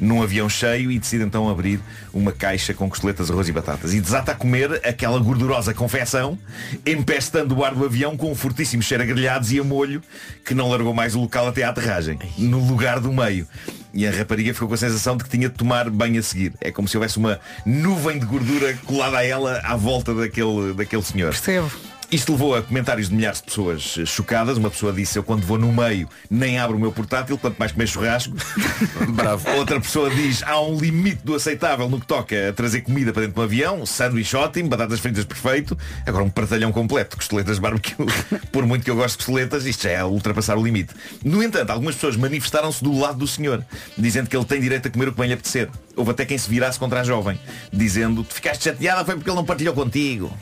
[0.00, 1.80] num avião cheio e decide então abrir
[2.12, 3.94] uma caixa com costeletas, arroz e batatas.
[3.94, 6.38] E desata a comer aquela gordurosa confecção,
[6.86, 10.02] empestando o ar do avião com um fortíssimo cheiro a grelhados e a molho,
[10.44, 13.46] que não largou mais o local até à aterragem, no lugar do meio.
[13.92, 16.52] E a rapariga ficou com a sensação de que tinha de tomar banho a seguir.
[16.60, 21.02] É como se houvesse uma nuvem de gordura colada a ela à volta daquele, daquele
[21.02, 21.30] senhor.
[21.30, 21.70] Percebo.
[22.10, 24.56] Isto levou a comentários de milhares de pessoas chocadas.
[24.56, 27.70] Uma pessoa disse, eu quando vou no meio nem abro o meu portátil, quanto mais
[27.70, 28.34] comer churrasco.
[29.12, 29.46] Bravo.
[29.58, 33.22] Outra pessoa diz, há um limite do aceitável no que toca a trazer comida para
[33.22, 37.60] dentro do avião, sanduíche ótimo, batatas fritas perfeito, agora um partalhão completo de costeletas de
[37.60, 38.06] barbecue.
[38.50, 40.94] Por muito que eu gosto de costeletas, isto já é ultrapassar o limite.
[41.22, 43.62] No entanto, algumas pessoas manifestaram-se do lado do senhor,
[43.98, 45.68] dizendo que ele tem direito a comer o que bem lhe apetecer.
[45.94, 47.38] Houve até quem se virasse contra a jovem,
[47.70, 50.34] dizendo, tu ficaste chateada foi porque ele não partilhou contigo.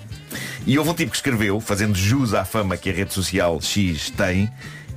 [0.67, 4.11] E houve um tipo que escreveu, fazendo jus à fama que a rede social X
[4.11, 4.51] tem,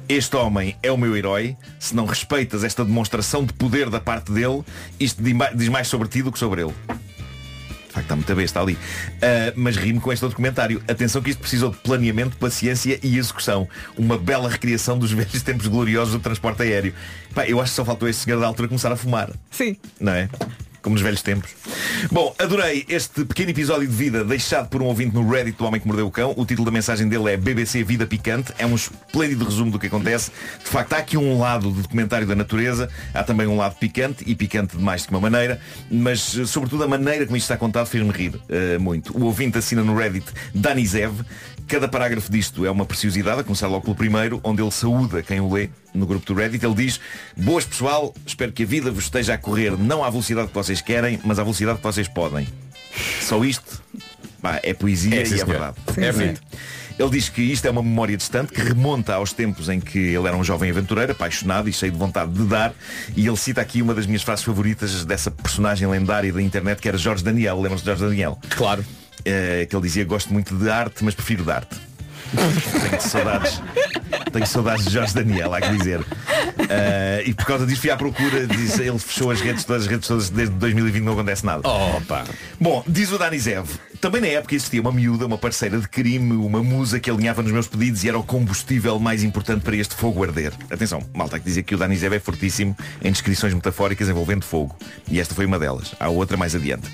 [0.07, 4.31] este homem é o meu herói, se não respeitas esta demonstração de poder da parte
[4.31, 4.63] dele,
[4.99, 6.73] isto di- diz mais sobre ti do que sobre ele.
[6.87, 8.77] De facto, está muito besta ali.
[9.21, 10.81] Ah, mas rimo com este outro comentário.
[10.87, 13.67] Atenção que isto precisou de planeamento, paciência e execução.
[13.97, 16.93] Uma bela recriação dos velhos tempos gloriosos do transporte aéreo.
[17.33, 19.31] Pá, eu acho que só faltou este senhor da altura começar a fumar.
[19.51, 19.75] Sim.
[19.99, 20.29] Não é?
[20.81, 21.51] Como nos velhos tempos.
[22.11, 25.81] Bom, adorei este pequeno episódio de vida deixado por um ouvinte no Reddit do Homem
[25.81, 26.33] que Mordeu o Cão.
[26.37, 28.53] O título da mensagem dele é BBC Vida Picante.
[28.57, 30.31] É um esplêndido resumo do que acontece.
[30.63, 32.89] De facto, há aqui um lado de documentário da natureza.
[33.13, 35.59] Há também um lado picante e picante de mais de uma maneira.
[35.91, 39.17] Mas, eh, sobretudo, a maneira como isto está contado fez-me rir eh, muito.
[39.17, 41.13] O ouvinte assina no Reddit Danizev.
[41.69, 45.39] Cada parágrafo disto é uma preciosidade, a começar logo pelo primeiro, onde ele saúda quem
[45.39, 46.65] o lê no grupo do Reddit.
[46.65, 46.99] Ele diz,
[47.37, 50.81] boas pessoal, espero que a vida vos esteja a correr não à velocidade que vocês
[50.81, 52.47] querem, mas à velocidade que vocês podem.
[53.21, 53.83] Só isto
[54.41, 55.75] pá, é poesia É, sim, e é verdade.
[55.93, 56.41] Sim, é bonito.
[56.97, 60.27] Ele diz que isto é uma memória distante que remonta aos tempos em que ele
[60.27, 62.73] era um jovem aventureiro, apaixonado e cheio de vontade de dar.
[63.15, 66.87] E ele cita aqui uma das minhas frases favoritas dessa personagem lendária da internet que
[66.89, 67.57] era Jorge Daniel.
[67.61, 68.39] Lembram-se de Jorge Daniel?
[68.49, 68.83] Claro.
[69.25, 71.75] Eh, que ele dizia gosto muito de arte, mas prefiro de arte.
[72.89, 73.61] Tenho saudades.
[74.31, 76.05] Tenho saudades de Jorge Daniel, há que dizer.
[76.69, 79.87] Eh, e por causa disso fui à procura, diz, ele fechou as redes todas, as
[79.87, 81.67] redes todas desde 2020 não acontece nada.
[81.67, 82.25] Opa.
[82.59, 83.67] Bom, diz o Danizev,
[83.99, 87.51] também na época existia uma miúda, uma parceira de crime, uma musa que alinhava nos
[87.51, 90.53] meus pedidos e era o combustível mais importante para este fogo arder.
[90.69, 94.75] Atenção, malta que dizia que o Danizev é fortíssimo em descrições metafóricas envolvendo fogo.
[95.09, 95.93] E esta foi uma delas.
[95.99, 96.89] Há outra mais adiante.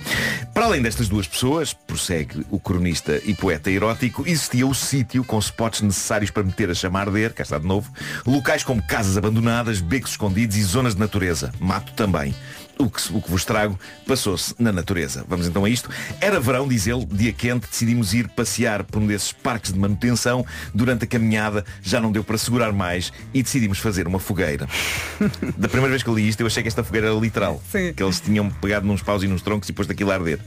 [0.54, 5.38] Para além destas duas pessoas, prossegue o cronista e poeta erótico, existia o sítio com
[5.38, 7.92] spots necessários para meter a chama a arder, cá está de novo,
[8.26, 11.52] locais como casas abandonadas, becos escondidos e zonas de natureza.
[11.60, 12.34] Mato também.
[12.78, 15.26] O que, o que vos trago passou-se na natureza.
[15.28, 15.90] Vamos então a isto.
[16.20, 20.46] Era verão, diz ele, dia quente, decidimos ir passear por um desses parques de manutenção.
[20.74, 24.68] Durante a caminhada já não deu para segurar mais e decidimos fazer uma fogueira.
[25.58, 27.62] Da primeira vez que eu li isto, eu achei que esta fogueira era literal.
[27.72, 27.94] Sim.
[27.94, 30.40] Que eles tinham pegado nos paus e nos troncos e posto aquilo a arder.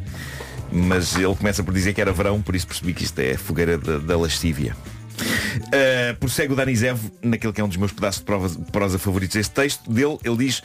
[0.70, 3.38] Mas ele começa por dizer que era verão, por isso percebi que isto é a
[3.38, 4.76] fogueira da, da lascívia.
[5.18, 9.36] Uh, prossegue o Danizev naquele que é um dos meus pedaços de prosa, prosa favoritos
[9.36, 9.90] deste texto.
[9.90, 10.62] Dele, ele diz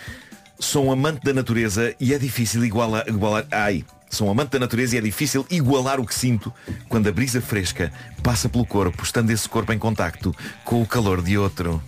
[0.63, 4.59] Sou um amante da natureza e é difícil igualar, igualar ai, sou um amante da
[4.59, 6.53] natureza e é difícil igualar o que sinto
[6.87, 7.91] quando a brisa fresca
[8.23, 10.33] passa pelo corpo, estando esse corpo em contacto
[10.63, 11.83] com o calor de outro.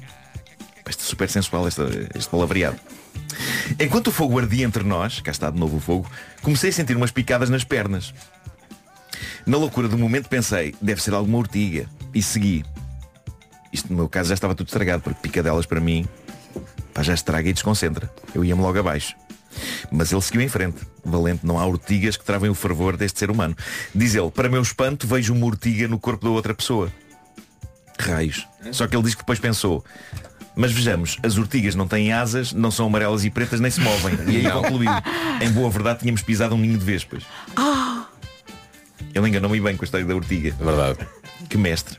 [0.88, 1.82] Este é super sensual este,
[2.14, 2.78] este palavreado.
[3.80, 6.12] Enquanto o fogo ardia entre nós, cá está de novo o fogo,
[6.42, 8.14] comecei a sentir umas picadas nas pernas.
[9.46, 11.90] Na loucura do momento pensei, deve ser alguma ortiga.
[12.14, 12.66] E segui.
[13.72, 16.06] Isto no meu caso já estava tudo estragado, porque picadelas para mim
[16.94, 18.12] pá, já estraga e desconcentra.
[18.34, 19.16] Eu ia-me logo abaixo.
[19.92, 20.78] Mas ele seguiu em frente.
[21.04, 23.56] Valente, não há ortigas que travem o fervor deste ser humano.
[23.94, 26.92] Diz ele, para meu espanto, vejo uma ortiga no corpo da outra pessoa.
[28.00, 28.48] Raios.
[28.72, 29.84] Só que ele diz que depois pensou,
[30.56, 34.16] mas vejamos, as ortigas não têm asas, não são amarelas e pretas, nem se movem.
[34.28, 34.90] E aí concluiu.
[35.42, 37.24] Em boa verdade, tínhamos pisado um ninho de vespas.
[39.14, 40.56] Ele enganou-me bem com a história da ortiga.
[40.60, 41.00] Verdade.
[41.50, 41.98] Que mestre.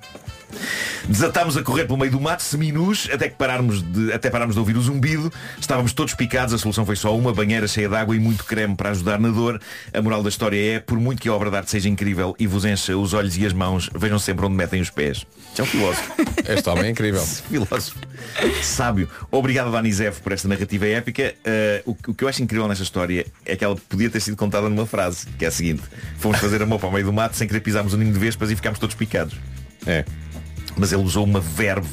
[1.09, 4.61] Desatámos a correr pelo meio do mato, seminus, até que pararmos de, até pararmos de
[4.61, 5.33] ouvir o zumbido.
[5.61, 8.75] Estávamos todos picados, a solução foi só uma banheira cheia de água e muito creme
[8.75, 9.61] para ajudar na dor.
[9.93, 12.47] A moral da história é, por muito que a obra de arte seja incrível e
[12.47, 15.25] vos encha os olhos e as mãos, vejam sempre onde metem os pés.
[15.59, 16.13] É um filósofo.
[16.47, 17.21] Este homem é incrível.
[17.49, 17.97] filósofo.
[18.63, 19.09] Sábio.
[19.31, 21.35] Obrigado, Danizev, por esta narrativa épica.
[21.87, 24.21] Uh, o, que- o que eu acho incrível nesta história é que ela podia ter
[24.21, 25.83] sido contada numa frase, que é a seguinte.
[26.19, 28.51] Fomos fazer amor para o meio do mato sem querer pisarmos um ninho de vespas
[28.51, 29.35] e ficámos todos picados.
[29.87, 30.05] É.
[30.77, 31.89] Mas ele usou uma verve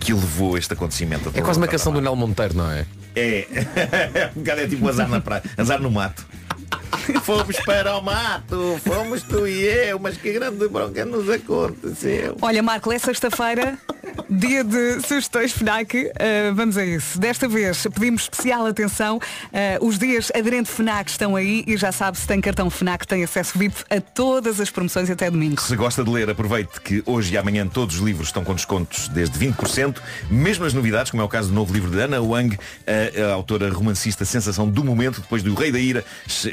[0.00, 2.86] que levou este acontecimento a É quase uma canção do Nel Monteiro, não é?
[3.18, 4.30] É.
[4.36, 5.42] um bocado é tipo azar na praia.
[5.56, 6.24] Azar no mato.
[7.22, 12.36] Fomos para o mato, fomos tu e eu, mas que grande bronca nos aconteceu.
[12.40, 13.78] Olha, Marco, é sexta-feira,
[14.28, 16.06] dia de sugestões FNAC.
[16.06, 17.18] Uh, vamos a isso.
[17.18, 19.16] Desta vez pedimos especial atenção.
[19.16, 23.24] Uh, os dias aderente FNAC estão aí e já sabe, se tem cartão FNAC, tem
[23.24, 25.60] acesso VIP a todas as promoções até domingo.
[25.60, 29.08] Se gosta de ler, aproveite que hoje e amanhã todos os livros estão com descontos
[29.08, 29.98] desde 20%,
[30.30, 33.32] mesmo as novidades, como é o caso do novo livro de Ana Wang, a, a
[33.32, 36.04] autora romancista sensação do momento, depois do Rei da Ira,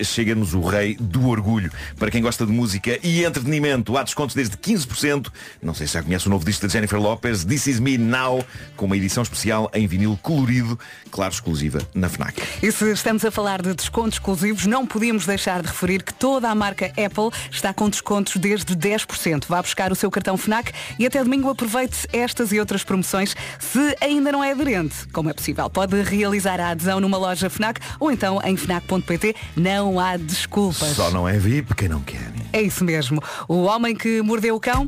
[0.09, 1.71] chega-nos o Rei do Orgulho.
[1.97, 5.31] Para quem gosta de música e entretenimento, há descontos desde 15%.
[5.61, 8.43] Não sei se já conhece o novo disco de Jennifer Lopez, This Is Me Now,
[8.75, 10.79] com uma edição especial em vinil colorido,
[11.11, 12.41] claro, exclusiva na FNAC.
[12.61, 16.49] E se estamos a falar de descontos exclusivos, não podíamos deixar de referir que toda
[16.49, 19.45] a marca Apple está com descontos desde 10%.
[19.47, 23.35] Vá buscar o seu cartão FNAC e até domingo aproveite estas e outras promoções.
[23.59, 27.79] Se ainda não é aderente, como é possível, pode realizar a adesão numa loja FNAC
[27.99, 29.35] ou então em FNAC.pt.
[29.55, 30.95] Não há desculpas.
[30.95, 32.31] Só não é VIP quem não quer.
[32.53, 33.21] É isso mesmo.
[33.47, 34.87] O Homem que Mordeu o Cão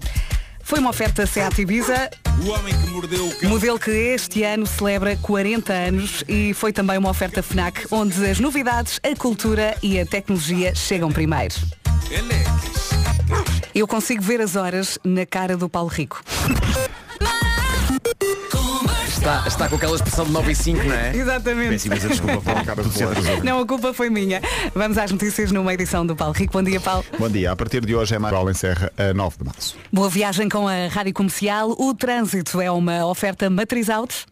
[0.68, 2.10] foi uma oferta Seat Ibiza.
[2.46, 3.50] O homem que mordeu o cão.
[3.50, 8.38] Modelo que este ano celebra 40 anos e foi também uma oferta FNAC, onde as
[8.42, 11.56] novidades, a cultura e a tecnologia chegam primeiro.
[13.74, 16.22] Eu consigo ver as horas na cara do Paulo Rico.
[19.28, 21.12] Está, está com aquela expressão de 9 e 5, não é?
[21.14, 21.70] Exatamente.
[21.72, 23.44] Peço imensa desculpa pela cara do atrasou.
[23.44, 24.42] Não, a culpa foi minha.
[24.74, 26.54] Vamos às notícias numa edição do Paulo Rico.
[26.54, 27.04] Bom dia, Paulo.
[27.20, 27.52] Bom dia.
[27.52, 29.76] A partir de hoje é mais encerra a 9 de março.
[29.92, 31.76] Boa viagem com a Rádio Comercial.
[31.78, 34.26] O trânsito é uma oferta matriz Autos.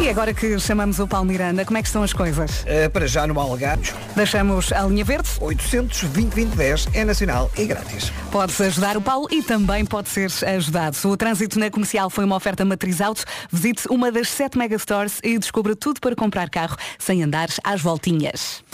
[0.00, 2.62] E agora que chamamos o Paulo Miranda, como é que estão as coisas?
[2.62, 5.28] Uh, para já no Algarve, Deixamos a linha verde?
[5.38, 8.10] 800 2010 é nacional e grátis.
[8.32, 10.96] Podes ajudar o Paulo e também pode ser ajudado.
[11.04, 13.24] O trânsito na comercial foi uma oferta matriz auto.
[13.52, 18.64] Visite uma das sete megastores e descubra tudo para comprar carro sem andar às voltinhas.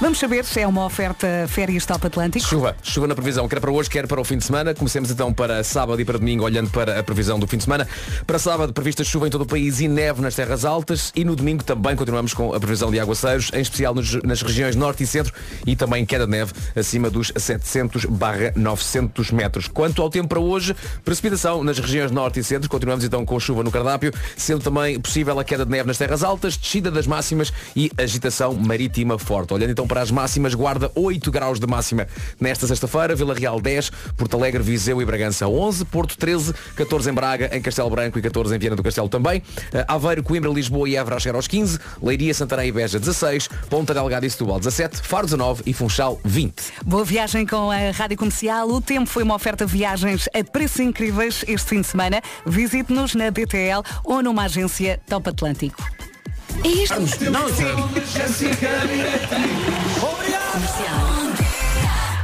[0.00, 2.46] Vamos saber se é uma oferta férias Top Atlântico.
[2.46, 4.72] Chuva, chuva na previsão, quer para hoje, quer para o fim de semana.
[4.72, 7.86] Comecemos então para sábado e para domingo, olhando para a previsão do fim de semana.
[8.24, 11.12] Para sábado, prevista chuva em todo o país e neve nas terras altas.
[11.16, 14.76] E no domingo também continuamos com a previsão de aguaceiros, em especial nos- nas regiões
[14.76, 15.34] norte e centro
[15.66, 19.66] e também queda de neve acima dos 700 barra 900 metros.
[19.66, 22.70] Quanto ao tempo para hoje, precipitação nas regiões norte e centro.
[22.70, 26.22] Continuamos então com chuva no cardápio, sendo também possível a queda de neve nas terras
[26.22, 29.52] altas, descida das máximas e agitação marítima forte.
[29.52, 32.06] Olhando então para as máximas, guarda 8 graus de máxima
[32.38, 37.12] nesta sexta-feira, Vila Real 10, Porto Alegre, Viseu e Bragança 11, Porto 13, 14 em
[37.14, 40.88] Braga, em Castelo Branco e 14 em Viana do Castelo também, Eh, Aveiro, Coimbra, Lisboa
[40.88, 44.98] e Évora chegar aos 15, Leiria, Santarém e Beja 16, Ponta Delgada e Setúbal 17,
[45.02, 46.54] Faro 19 e Funchal 20.
[46.84, 48.68] Boa viagem com a Rádio Comercial.
[48.68, 52.20] O tempo foi uma oferta de viagens a preços incríveis este fim de semana.
[52.44, 55.82] Visite-nos na DTL ou numa agência Top Atlântico.
[56.64, 57.30] É isto.
[57.30, 57.76] Não, sério.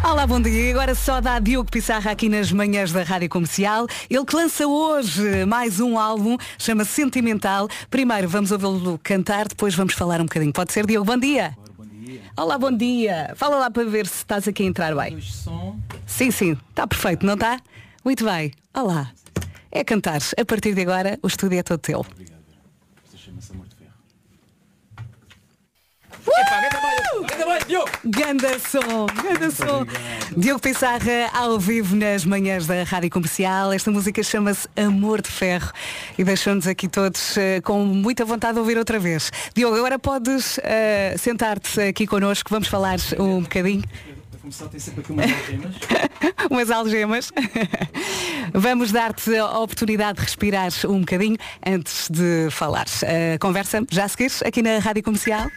[0.02, 0.70] Olá, bom dia.
[0.70, 3.86] Agora só dá Diogo Pissarra aqui nas manhãs da Rádio Comercial.
[4.10, 7.68] Ele que lança hoje mais um álbum, chama Sentimental.
[7.90, 10.52] Primeiro vamos ouvi-lo cantar, depois vamos falar um bocadinho.
[10.52, 11.06] Pode ser, Diogo?
[11.06, 11.56] Bom dia.
[12.36, 13.32] Olá, bom dia.
[13.36, 15.20] Fala lá para ver se estás aqui a entrar bem.
[16.06, 17.60] Sim, sim, está perfeito, não está?
[18.04, 18.52] Muito bem.
[18.74, 19.10] Olá.
[19.70, 20.20] É cantar.
[20.38, 22.06] A partir de agora, o estúdio é todo teu.
[28.04, 29.86] Ganda som, ganda som.
[30.36, 33.72] Diogo Pissarra ao vivo nas manhãs da Rádio Comercial.
[33.72, 35.72] Esta música chama-se Amor de Ferro
[36.18, 39.32] e deixou-nos aqui todos eh, com muita vontade de ouvir outra vez.
[39.54, 43.82] Diogo, agora podes eh, sentar-te aqui connosco, vamos falar um bocadinho.
[44.40, 45.74] Começar tem sempre aqui umas algemas.
[46.50, 47.32] umas algemas.
[48.52, 52.84] Vamos dar-te a oportunidade de respirar um bocadinho antes de falar.
[53.34, 55.48] A conversa já a seguir aqui na Rádio Comercial.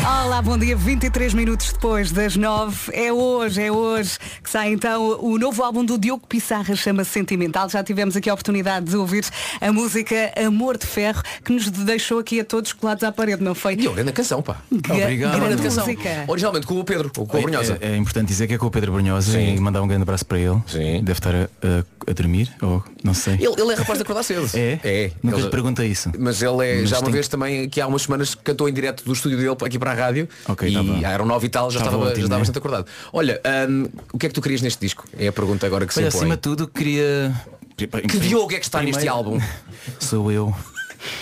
[0.00, 0.74] Olá, bom dia.
[0.76, 2.92] 23 minutos depois das 9.
[2.92, 7.68] É hoje, é hoje que sai então o novo álbum do Diogo Pissarra, chama-se Sentimental.
[7.68, 9.24] Já tivemos aqui a oportunidade de ouvir
[9.60, 13.54] a música Amor de Ferro, que nos deixou aqui a todos colados à parede, não
[13.54, 13.76] foi?
[13.76, 14.56] Diogo, grande canção, pá.
[14.72, 15.40] Obrigado.
[15.40, 15.84] Grande canção.
[15.86, 16.24] música.
[16.26, 17.76] Originalmente com o Pedro, com o Brunhosa.
[17.80, 19.56] É, é importante dizer que é com o Pedro Brunhosa Sim.
[19.56, 20.62] e mandar um grande abraço para ele.
[20.66, 21.02] Sim.
[21.02, 23.34] Deve estar a, a- a dormir, ou não sei.
[23.34, 24.48] Ele, ele é rapaz de acordar cedo.
[24.54, 24.80] É?
[24.82, 25.10] É.
[25.22, 26.10] Nunca Ele- lhe pergunta isso.
[26.18, 28.72] Mas ele é, Mas já uma tem- vez também, que há umas semanas, cantou em
[28.72, 30.28] direto do estúdio dele aqui para a rádio.
[30.48, 32.38] Ok, e tá eram nove e tal, já Estava já estava né?
[32.38, 32.86] bastante acordado.
[33.12, 35.04] Olha, hum, o que é que tu querias neste disco?
[35.18, 36.18] É a pergunta agora que se Olha, impõe.
[36.20, 37.34] acima de tudo, queria.
[37.76, 39.38] Que Diogo é que está neste álbum?
[40.00, 40.54] Sou eu.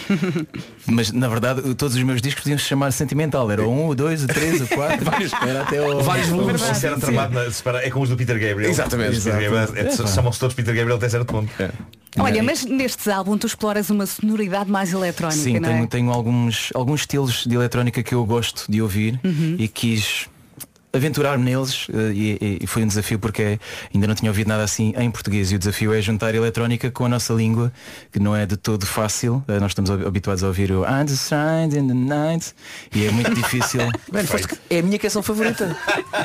[0.87, 3.51] Mas na verdade todos os meus discos podiam se chamar sentimental.
[3.51, 5.05] Era o 1, o 2, o 3, o 4.
[5.05, 6.01] Vários- era até o.
[6.03, 6.61] Vários volumes.
[6.63, 7.13] Sim.
[7.15, 8.71] Na- é como os do Peter Gabriel.
[8.71, 9.21] Exatamente.
[9.21, 9.91] Gabriel, é- É.
[10.07, 11.51] Chamam-se todos Peter Gabriel até certo ponto.
[12.19, 15.87] Olha, mas nestes álbum tu exploras uma sonoridade mais eletrónica, Sim, não tenho, é?
[15.87, 19.57] tenho alguns, alguns estilos de eletrónica que eu gosto de ouvir Uhum.
[19.59, 20.27] e quis
[20.97, 23.59] aventurar-me neles eh, e, e foi um desafio porque
[23.95, 26.91] ainda não tinha ouvido nada assim em português e o desafio é juntar a eletrónica
[26.91, 27.73] com a nossa língua
[28.13, 31.77] que não é de todo fácil Eh, nós estamos hab- habituados a ouvir o Understand
[31.77, 32.53] in the Night
[32.95, 33.81] e é muito difícil
[34.13, 34.29] Mano,
[34.71, 35.77] é a minha canção favorita.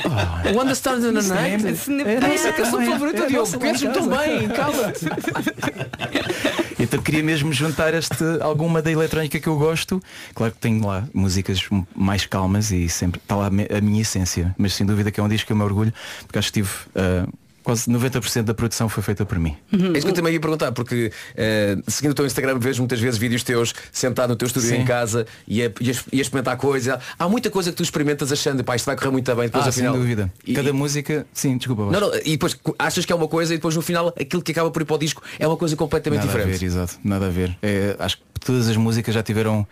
[0.05, 0.57] Oh.
[0.57, 1.65] O Understand in the Night.
[1.67, 3.49] é- É a nossa canção é- favorita, é Diogo.
[3.59, 5.05] lá em tão bem, cala-te.
[6.82, 10.01] Então queria mesmo juntar este, alguma da eletrónica que eu gosto.
[10.34, 11.61] Claro que tenho lá músicas
[11.95, 14.55] mais calmas e sempre está lá a mi- a minha essência.
[14.57, 15.93] Mas sem dúvida que é um disco que eu me orgulho,
[16.25, 17.27] porque acho que tive ah,
[17.64, 19.55] quase 90% da produção foi feita por mim.
[19.72, 22.99] É isso que eu também ia perguntar, porque eh, seguindo o teu Instagram vejo muitas
[22.99, 24.78] vezes vídeos teus sentado no teu estúdio Sim.
[24.78, 26.99] em casa e a, e a- e a experimentar coisa.
[27.20, 29.70] Há muita coisa que tu experimentas achando, pá, isto vai correr muito bem, depois ah,
[29.70, 29.93] afinal.
[29.93, 30.32] sem dúvida.
[30.45, 31.84] E- Cada música, sim, desculpa.
[31.91, 34.51] Não, não, e depois achas que é uma coisa e depois no final aquilo que
[34.51, 36.59] acaba por ir para o disco é uma coisa completamente nada a diferente.
[36.59, 37.55] ver, exato, nada a ver.
[37.62, 39.68] É, acho que todas as músicas já tiveram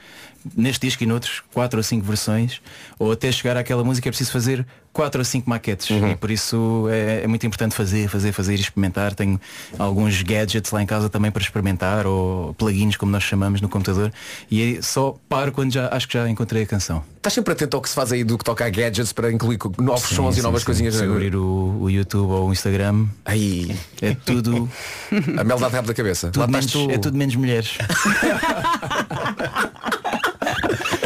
[0.56, 2.62] neste disco e noutros quatro ou cinco versões,
[2.98, 4.66] ou até chegar àquela música é preciso fazer
[5.00, 5.89] quatro ou cinco maquetes.
[5.91, 6.12] Uhum.
[6.12, 9.16] E por isso é, é muito importante fazer, fazer, fazer e experimentar.
[9.16, 9.39] Tenho
[9.78, 14.12] alguns gadgets lá em casa também para experimentar, ou plugins como nós chamamos no computador.
[14.52, 17.02] E aí só paro quando já acho que já encontrei a canção.
[17.16, 19.58] Estás sempre atento ao que se faz aí do que toca a gadgets para incluir
[19.78, 20.66] novos Sim, sons sim, e novas sim.
[20.66, 20.95] coisinhas.
[20.95, 23.06] Se abrir o, o YouTube ou o Instagram.
[23.24, 23.74] Aí.
[24.02, 24.70] É tudo.
[25.39, 26.30] A mel dá rabo da cabeça.
[26.30, 26.91] Tudo menos, tu.
[26.91, 27.78] É tudo menos mulheres.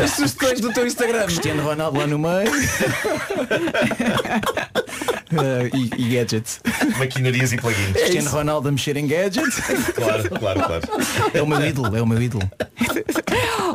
[0.03, 1.25] As sugestões do teu Instagram.
[1.25, 2.51] Cristiano Ronaldo lá no meio.
[5.35, 6.59] Ah, e, e gadgets.
[6.97, 7.93] Maquinarias e plugins.
[7.93, 9.55] Cristiano Ronaldo a mexer em gadgets.
[9.95, 10.81] Claro, claro, claro.
[11.33, 12.49] É o meu ídolo, é o meu ídolo.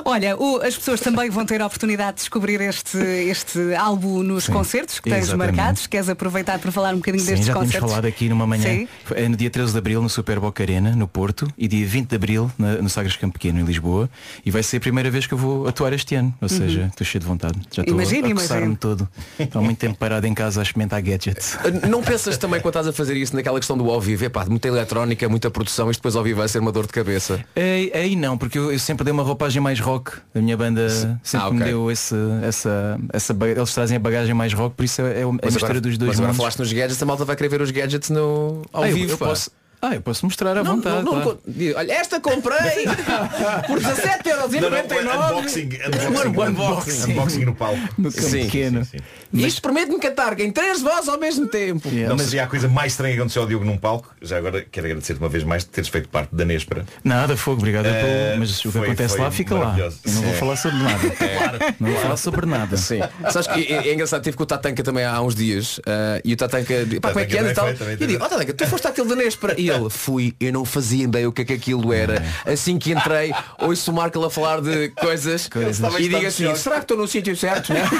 [0.04, 4.44] Olha, o- as pessoas também vão ter a oportunidade de descobrir este, este álbum nos
[4.44, 5.56] Sim, concertos que tens exatamente.
[5.56, 5.86] marcados.
[5.86, 7.90] Queres aproveitar para falar um bocadinho Sim, destes já tínhamos concertos?
[7.90, 8.62] falado aqui numa manhã.
[8.62, 8.88] Sim.
[9.14, 12.08] É no dia 13 de Abril no Super Boca Arena, no Porto, e dia 20
[12.10, 14.08] de Abril na- no Sagres Campo Pequeno, em Lisboa.
[14.44, 16.17] E vai ser a primeira vez que eu vou atuar este ano.
[16.40, 17.58] Ou seja, estou cheio de vontade.
[17.72, 19.08] Já estou a coçar-me todo.
[19.38, 21.56] Estou há muito tempo parado em casa a experimentar gadgets.
[21.88, 24.68] Não pensas também quando estás a fazer isso naquela questão do ao vivo, epá, muita
[24.68, 27.44] eletrónica, muita produção, isto depois ao vivo vai ser uma dor de cabeça.
[27.56, 30.12] Aí, aí não, porque eu, eu sempre dei uma roupagem mais rock.
[30.34, 30.88] A minha banda
[31.22, 31.66] sempre Ah, me ok.
[31.72, 35.26] deu esse, essa, essa Eles trazem a bagagem mais rock, por isso é, é a
[35.26, 37.60] Mas mistura agora, dos dois mas agora falaste nos gadgets, a malta vai querer ver
[37.62, 39.12] os gadgets no, ao Ah, eu- vivo.
[39.12, 39.26] eu pá.
[39.26, 39.50] posso-
[39.80, 41.04] Ah, eu posso mostrar à Não, vontade.
[41.04, 41.40] não, não, claro.
[41.76, 42.58] Olha, esta comprei
[43.66, 44.60] por 17,99€.
[44.60, 47.78] Não, não, unboxing, unboxing, unboxing, unboxing no palco.
[47.98, 48.44] No Sim.
[48.44, 48.86] pequeno.
[49.32, 51.88] Isto permite-me cantar em três vozes ao mesmo tempo.
[51.88, 54.14] Yeah, Não mas- seria a coisa mais estranha que aconteceu ao Diogo num palco.
[54.22, 56.84] Já agora quero agradecer-te uma vez mais de teres feito parte da Nespera.
[57.04, 57.84] Nada, fogo, obrigado.
[57.84, 59.76] Pelo- Mas o que foi- acontece foi lá fica lá.
[59.78, 60.34] Eu não vou É.
[60.34, 60.98] falar sobre nada.
[61.78, 62.76] Não vou falar sobre nada.
[62.76, 63.00] Sim.
[63.30, 66.32] Sabes que é, é engraçado, tive com o Tatanka também há uns dias ah, e
[66.32, 67.68] o Tatanka, pá, como é que é e tal?
[67.70, 69.54] E eu digo, ó Tatanka, tu foste aquele da Nespera.
[69.68, 72.22] E ele, fui, eu não fazia ideia o que é que aquilo era.
[72.46, 75.94] Assim que entrei, ouço o Marco a falar de coisas, Coisas.
[75.98, 77.72] e digo assim, será que estou no sítio certo?
[77.72, 77.82] né?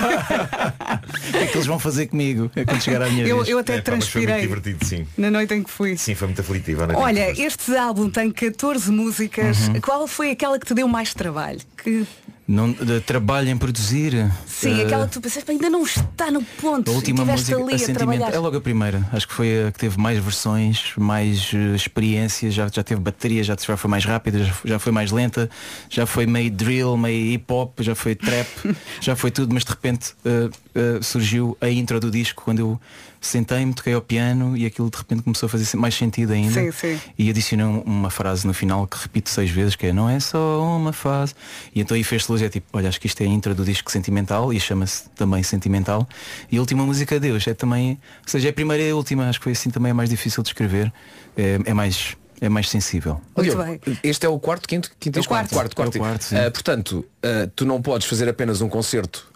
[1.28, 3.48] O que é que eles vão fazer comigo é quando chegar à minha Eu, vez?
[3.48, 5.06] eu até É, transpirei divertido, sim.
[5.16, 5.96] na noite em que fui.
[5.96, 6.84] Sim, foi muito aflitiva.
[6.84, 9.68] a noite em que Olha, este álbum tem 14 músicas.
[9.68, 9.80] Uhum.
[9.80, 11.60] Qual foi aquela que te deu mais trabalho?
[11.82, 12.06] Que
[12.49, 14.32] Não, de trabalho em produzir.
[14.46, 16.90] Sim, eh, aquela que tu pensas, "Pá, ainda não está no ponto.
[16.90, 19.07] A última música, ali a Sentimento, é logo a primeira.
[19.12, 23.55] Acho que foi a que teve mais versões, mais experiências, já, já teve bateria, já,
[23.55, 25.51] já foi mais rápida, já, já foi mais lenta,
[25.90, 28.49] já foi meio drill, meio hip hop, já foi trap,
[28.99, 32.80] já foi tudo, mas de repente eh, surgiu a intro do disco quando eu
[33.20, 36.52] sentei-me, toquei ao piano e aquilo de repente começou a fazer mais sentido ainda.
[36.52, 37.00] Sim, sim.
[37.18, 40.20] E adicionei um- uma frase no final que repito seis vezes, que é não é
[40.20, 41.34] só uma fase.
[41.74, 43.64] E então aí fez-se luz, é tipo, olha, acho que isto é a intro do
[43.64, 46.08] disco sentimental e chama-se também sentimental.
[46.50, 47.92] E a última música Deus é também,
[48.24, 50.08] ou seja, é a primeira e a última, acho que foi assim também a mais
[50.10, 50.92] difícil de escrever.
[51.36, 53.20] É, é mais, é mais sensível.
[53.34, 53.62] Ó, Diogo,
[54.02, 55.52] Este é o quarto, quinto, quinto É o e quarto.
[55.54, 55.74] quarto.
[55.76, 56.26] quarto, É o quarto.
[56.36, 59.26] Ah, portanto, ah, tu não podes fazer apenas um concerto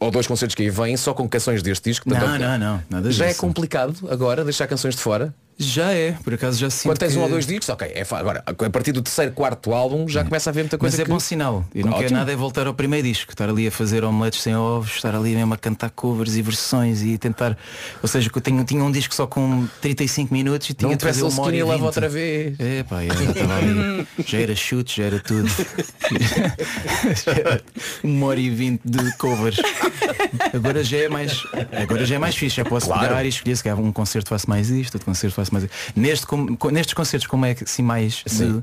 [0.00, 2.08] ou dois concertos que aí vêm só com canções deste disco.
[2.08, 3.40] Não, Portanto, não, não, nada Já é disso.
[3.40, 5.34] complicado agora deixar canções de fora?
[5.56, 7.86] Já é, por acaso já sinto Quando tens um que- ou dois discos, ok.
[7.94, 11.00] É agora, a partir do terceiro, quarto álbum já começa a haver muita coisa Mas
[11.00, 11.10] é que...
[11.10, 11.64] bom sinal.
[11.74, 12.18] Eu não quero Ótimo.
[12.18, 15.34] nada é voltar ao primeiro disco, estar ali a fazer omeletes sem ovos, estar ali
[15.34, 17.56] mesmo a cantar covers e versões e tentar.
[18.02, 20.96] Ou seja, que eu tenho, tinha um disco só com 35 minutos e tinha Não
[20.96, 21.82] de fazer uma hora e 20.
[21.82, 22.58] outra vez.
[22.58, 24.06] É pá, eu estava ali.
[24.26, 25.48] Já era chute, já era tudo.
[27.24, 27.62] Já era
[28.02, 29.56] uma hora e vinte de covers.
[30.52, 31.42] Agora já é mais.
[31.80, 32.56] Agora já é mais fixe.
[32.56, 33.08] Já posso Claro.
[33.08, 35.74] pegar e escolher se calhar um concerto faço mais isto, outro concerto faço mais isto.
[35.96, 38.62] Neste, com- nestes concertos como é que assim mais de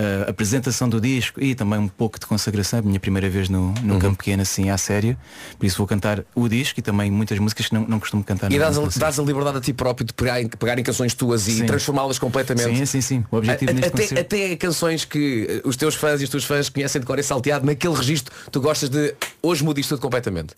[0.00, 3.72] eh, apresentação do disco e também um pouco de consagração, a minha primeira vez no,
[3.82, 3.98] no Uhum.
[3.98, 5.16] campo pequeno assim à sério.
[5.58, 8.52] Por isso vou cantar o disco e também muitas músicas que não, não costumo cantar
[8.52, 9.00] E dás a, concerto.
[9.00, 12.76] dás a liberdade a ti próprio de pegar, pegar em canções tuas e transformá-las completamente.
[12.78, 13.24] Sim, sim, sim.
[13.30, 14.20] O objetivo A- até, concerto.
[14.20, 17.22] até canções que eh, os teus fãs e os teus fãs conhecem de cor e
[17.24, 20.54] salteado, naquele registro tu gostas de hoje mudo isto tudo completamente.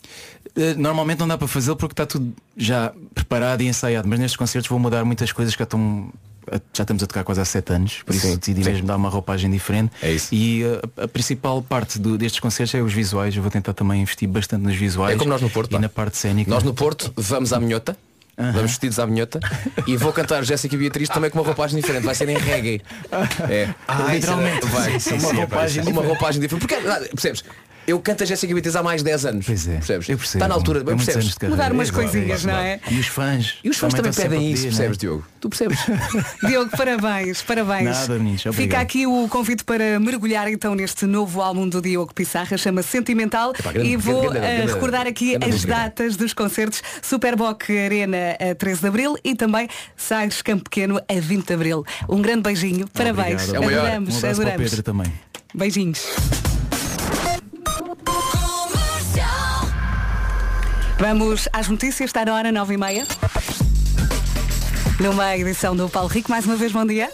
[0.55, 4.37] Eh, Normalmente não dá para fazê-lo porque está tudo já preparado e ensaiado, mas nestes
[4.37, 6.13] concertos vou mudar muitas coisas que já estão.
[6.73, 8.71] Já estamos a tocar quase há sete anos, por isso Sim, decidi sim.
[8.71, 9.93] mesmo dar uma roupagem diferente.
[10.03, 10.35] É isso.
[10.35, 13.35] E eh, a, a principal parte do- destes concertos é os visuais.
[13.37, 15.15] Eu vou tentar também investir bastante nos visuais.
[15.15, 15.79] É como nós no Porto, E pá.
[15.81, 16.51] na parte cénica.
[16.51, 17.97] Nós no Porto vamos à minhota.
[18.37, 19.39] Vamos vestidos à minhota
[19.87, 22.81] e vou cantar Jéssica e Beatriz também com uma roupagem diferente, vai ser em reggae.
[23.51, 23.69] É.
[23.87, 24.65] Ah, literalmente.
[24.67, 24.99] Vai.
[24.99, 26.67] Sim, sim, uma roupagem, uma roupagem diferente.
[26.67, 27.45] Porque, ah, percebes?
[27.91, 29.47] Eu canto a Jéssica Beatriz há mais de 10 anos.
[29.47, 29.73] Pois é.
[29.75, 30.09] Percebes?
[30.09, 30.45] Eu percebo.
[30.45, 31.25] Está na altura, É percebes?
[31.27, 31.57] de carreira.
[31.63, 32.81] Mudar umas coisinhas, não é?
[32.91, 33.59] E os fãs.
[33.65, 35.01] E os fãs também pedem isso, pedir, percebes, né?
[35.01, 35.25] Diogo?
[35.41, 35.79] Tu percebes?
[36.47, 37.85] Diogo, parabéns, parabéns.
[37.85, 38.55] Nada, meninos, obrigado.
[38.63, 43.53] Fica aqui o convite para mergulhar então neste novo álbum do Diogo Pissarra, chama-se Sentimental.
[43.59, 47.65] Epá, grande- e vou grande- eh, grande- recordar aqui grande as datas dos concertos Superboc
[47.71, 51.85] Arena a 13 de Abril e também Sagres Campo Pequeno a 20 de Abril.
[52.09, 53.49] Um grande beijinho, parabéns.
[53.49, 53.55] Obrigado.
[53.57, 53.81] É o maior.
[53.81, 54.71] Adoramos, Um abraço para o adoramos.
[54.71, 55.13] Pedro também.
[55.55, 56.60] Beijinhos.
[61.01, 63.07] Vamos às notícias, está na hora 9 e meia.
[65.01, 67.11] Numa edição do Paulo Rico, mais uma vez bom dia.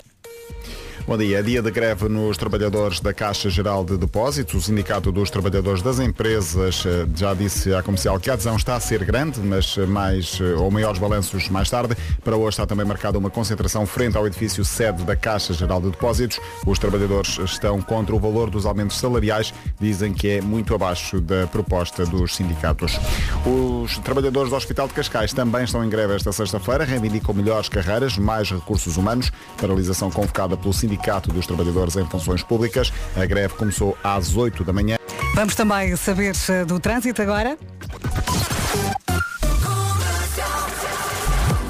[1.06, 1.40] Bom dia.
[1.40, 4.56] Dia de greve nos trabalhadores da Caixa Geral de Depósitos.
[4.56, 8.74] O Sindicato dos Trabalhadores das Empresas eh, já disse à comercial que a adesão está
[8.74, 11.96] a ser grande, mas eh, mais eh, ou maiores balanços mais tarde.
[12.24, 15.90] Para hoje está também marcada uma concentração frente ao edifício sede da Caixa Geral de
[15.90, 16.40] Depósitos.
[16.66, 19.54] Os trabalhadores estão contra o valor dos aumentos salariais.
[19.80, 22.98] Dizem que é muito abaixo da proposta dos sindicatos.
[23.46, 26.84] Os trabalhadores do Hospital de Cascais também estão em greve esta sexta-feira.
[26.84, 29.30] Reivindicam melhores carreiras, mais recursos humanos.
[29.56, 30.95] Paralisação convocada pelo Sindicato
[31.32, 32.92] dos Trabalhadores em Funções Públicas.
[33.16, 34.96] A greve começou às 8 da manhã.
[35.34, 37.58] Vamos também saber eh, do trânsito agora.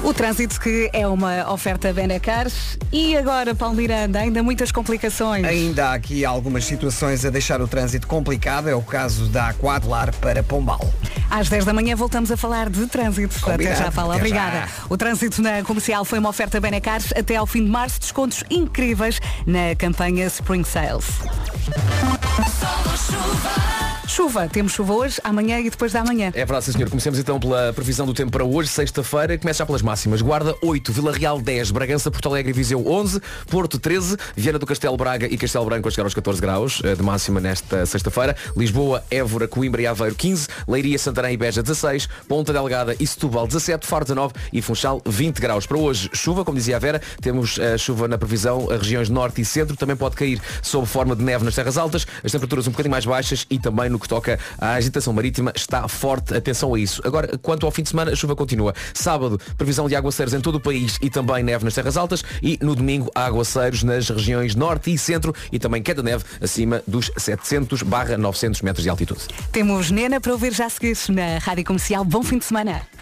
[0.03, 2.47] O trânsito que é uma oferta Benacar
[2.91, 5.43] e agora, Paulo Miranda, ainda muitas complicações.
[5.43, 8.69] Ainda há aqui algumas situações a deixar o trânsito complicado.
[8.69, 10.79] É o caso da A4 Lar para Pombal.
[11.29, 13.39] Às 10 da manhã voltamos a falar de trânsito.
[13.41, 13.75] Combinado.
[13.75, 14.13] Até já, Paula.
[14.15, 14.59] Até Obrigada.
[14.59, 14.67] já.
[14.89, 17.99] O trânsito na comercial foi uma oferta Benacar até ao fim de março.
[17.99, 21.05] Descontos incríveis na campanha Spring Sales.
[24.07, 26.27] Chuva, temos chuva hoje, amanhã e depois da manhã.
[26.27, 26.89] É verdade, senhor.
[26.89, 29.37] Comecemos então pela previsão do tempo para hoje, sexta-feira.
[29.37, 30.21] Começa já pelas máximas.
[30.21, 34.65] Guarda 8, Vila Real 10, Bragança, Porto Alegre e Viseu 11, Porto 13, Viana do
[34.65, 38.35] Castelo Braga e Castelo Branco a chegar aos 14 graus eh, de máxima nesta sexta-feira.
[38.55, 43.45] Lisboa, Évora, Coimbra e Aveiro 15, Leiria, Santarém e Beja 16, Ponta Delgada e Setúbal
[43.45, 45.65] 17, Faro 19 e Funchal 20 graus.
[45.65, 49.41] Para hoje, chuva, como dizia a Vera, temos eh, chuva na previsão, as regiões norte
[49.41, 52.71] e centro, também pode cair sob forma de neve nas terras altas, as temperaturas um
[52.71, 56.79] bocadinho mais baixas e também no que toca à agitação marítima está forte, atenção a
[56.79, 57.01] isso.
[57.05, 58.73] Agora, quanto ao fim de semana, a chuva continua.
[58.93, 62.57] Sábado, previsão de aguaceiros em todo o país e também neve nas terras altas e
[62.61, 67.83] no domingo, aguaceiros nas regiões norte e centro e também queda neve acima dos 700
[67.83, 69.21] barra 900 metros de altitude.
[69.51, 72.03] Temos Nena para ouvir já a seguir na Rádio Comercial.
[72.03, 72.96] Bom fim de semana.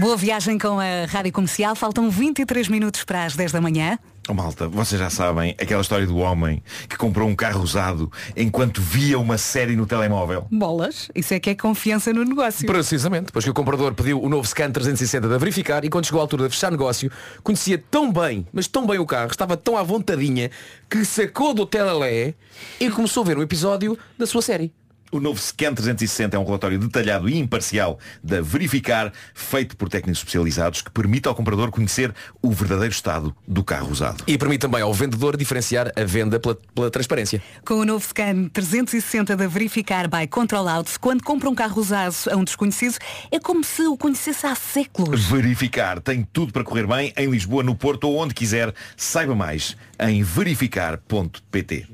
[0.00, 1.76] Boa viagem com a Rádio Comercial.
[1.76, 3.98] Faltam 23 minutos para as 10 da manhã.
[4.26, 8.80] Oh, malta, vocês já sabem aquela história do homem que comprou um carro usado enquanto
[8.80, 10.46] via uma série no telemóvel.
[10.50, 12.66] Bolas, isso é que é confiança no negócio.
[12.66, 16.20] Precisamente, depois que o comprador pediu o novo Scan 360 da verificar e quando chegou
[16.20, 19.76] à altura de fechar negócio, conhecia tão bem, mas tão bem o carro, estava tão
[19.76, 20.50] à vontadinha,
[20.88, 22.32] que sacou do telalé
[22.80, 24.72] e começou a ver um episódio da sua série.
[25.12, 30.20] O novo Scan 360 é um relatório detalhado e imparcial da Verificar, feito por técnicos
[30.20, 34.22] especializados, que permite ao comprador conhecer o verdadeiro estado do carro usado.
[34.28, 37.42] E permite também ao vendedor diferenciar a venda pela, pela transparência.
[37.64, 42.14] Com o novo scan 360 da Verificar by Control Out, quando compra um carro usado
[42.30, 42.96] a um desconhecido,
[43.32, 45.24] é como se o conhecesse há séculos.
[45.24, 48.72] Verificar tem tudo para correr bem em Lisboa, no Porto ou onde quiser.
[48.96, 51.88] Saiba mais em verificar.pt.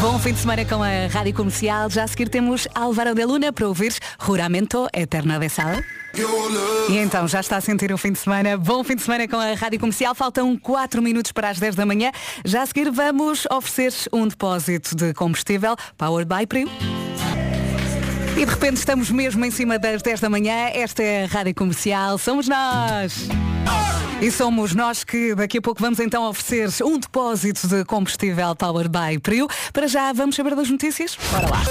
[0.00, 1.88] Bom fim de semana com a Rádio Comercial.
[1.88, 3.94] Já a seguir temos Álvaro de Luna para ouvir
[4.24, 5.76] Juramento Eterna de Sal.
[6.88, 8.56] E então, já está a sentir o fim de semana.
[8.56, 10.14] Bom fim de semana com a Rádio Comercial.
[10.14, 12.10] Faltam 4 minutos para as 10 da manhã.
[12.44, 16.68] Já a seguir vamos oferecer um depósito de combustível Powered by Prio.
[18.36, 20.68] E de repente estamos mesmo em cima das 10 da manhã.
[20.74, 22.18] Esta é a Rádio Comercial.
[22.18, 23.28] Somos nós.
[24.20, 28.90] E somos nós que daqui a pouco vamos então oferecer um depósito de combustível Power
[28.90, 29.48] by Prio.
[29.72, 31.16] Para já vamos saber das notícias?
[31.32, 31.62] Bora lá.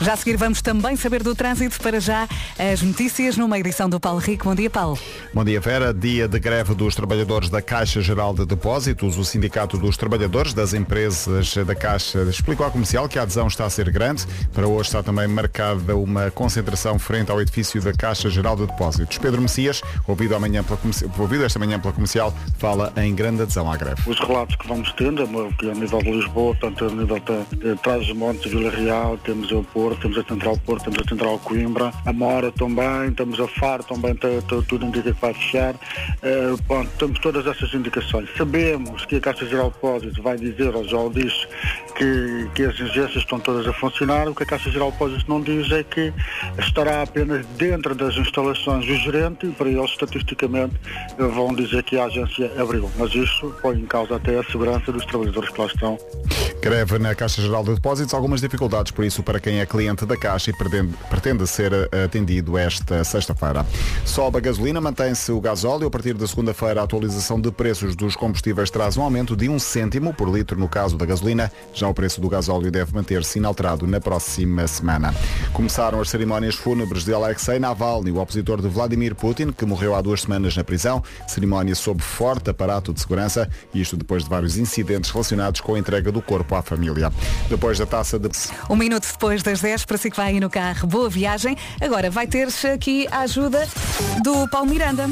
[0.00, 1.80] Já a seguir vamos também saber do trânsito.
[1.80, 2.28] Para já
[2.58, 4.44] as notícias numa edição do Paulo Rico.
[4.44, 4.98] Bom dia, Paulo.
[5.34, 5.92] Bom dia, Vera.
[5.92, 9.18] Dia de greve dos trabalhadores da Caixa Geral de Depósitos.
[9.18, 13.64] O Sindicato dos Trabalhadores das Empresas da Caixa explicou à comercial que a adesão está
[13.64, 14.24] a ser grande.
[14.52, 19.18] Para hoje está também marcada uma concentração frente ao edifício da Caixa Geral de Depósitos.
[19.18, 23.70] Pedro Messias, ouvido, amanhã pela comerci- ouvido esta manhã pela comercial, fala em grande adesão
[23.70, 24.00] à greve.
[24.06, 25.26] Os relatos que vamos tendo,
[25.58, 27.18] que a nível de Lisboa, tanto a nível
[27.50, 31.38] de, de Trás-os-Montes, Vila Real, temos o Porto, temos a Central Porto, temos a Central
[31.38, 35.74] Coimbra, a Mora também, temos a Faro também, tudo indica que vai fechar.
[36.22, 38.28] Eh, pronto, temos todas essas indicações.
[38.36, 41.46] Sabemos que a Caixa Geral de Depósitos vai dizer, ou já o disse,
[41.96, 44.28] que, que as agências estão todas a funcionar.
[44.28, 46.12] O que a Caixa Geral de Depósitos não diz é que
[46.58, 50.74] estará apenas dentro das instalações do gerente e para eles, estatisticamente,
[51.18, 52.90] vão dizer que a agência abriu.
[52.98, 55.98] Mas isso põe em causa até a segurança dos trabalhadores que lá estão.
[56.60, 60.16] Greve na Caixa Geral de Depósitos, algumas dificuldades, por isso, para quem é cliente da
[60.16, 63.64] Caixa e pretende, pretende ser eh, atendido esta sexta-feira.
[64.04, 65.86] Sobe a gasolina, mantém-se o gasóleo.
[65.86, 69.56] A partir da segunda-feira, a atualização de preços dos combustíveis traz um aumento de um
[69.58, 71.50] cêntimo por litro no caso da gasolina.
[71.72, 75.14] Já o preço do gasóleo deve manter-se inalterado na próxima semana.
[75.52, 80.00] Começaram as cerimónias fúnebres de Alexei Navalny, o opositor de Vladimir Putin, que morreu há
[80.00, 81.02] duas semanas na prisão.
[81.28, 86.10] Cerimónia sob forte aparato de segurança, isto depois de vários incidentes relacionados com a entrega
[86.10, 87.12] do corpo à família.
[87.48, 88.28] Depois da taça de...
[88.68, 91.56] Um minuto depois das 10, para si que vai aí no carro, boa viagem.
[91.80, 93.66] Agora vai ter aqui a ajuda
[94.22, 95.08] do Paulo Miranda.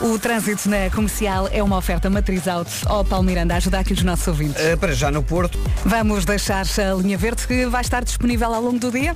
[0.00, 3.54] O trânsito na comercial é uma oferta matriz auto ao Paulo Miranda.
[3.54, 4.58] Ajuda aqui os nossos ouvintes.
[4.58, 5.58] Eh, para já no Porto.
[5.84, 9.14] Vamos deixar a linha verde que vai estar disponível ao longo do dia.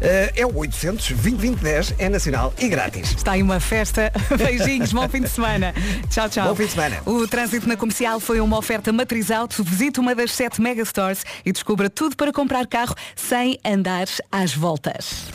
[0.00, 3.12] Eh, é o 800 2010 é nacional e grátis.
[3.12, 4.10] Está aí uma festa.
[4.36, 5.72] Beijinhos, bom fim de semana.
[6.10, 6.48] Tchau, tchau.
[6.48, 6.96] Bom fim de semana.
[7.06, 9.62] O trânsito na comercial foi uma oferta matriz auto.
[9.62, 15.26] Visite uma das sete megastores e descubra tudo para comprar carro sem andar às voltas.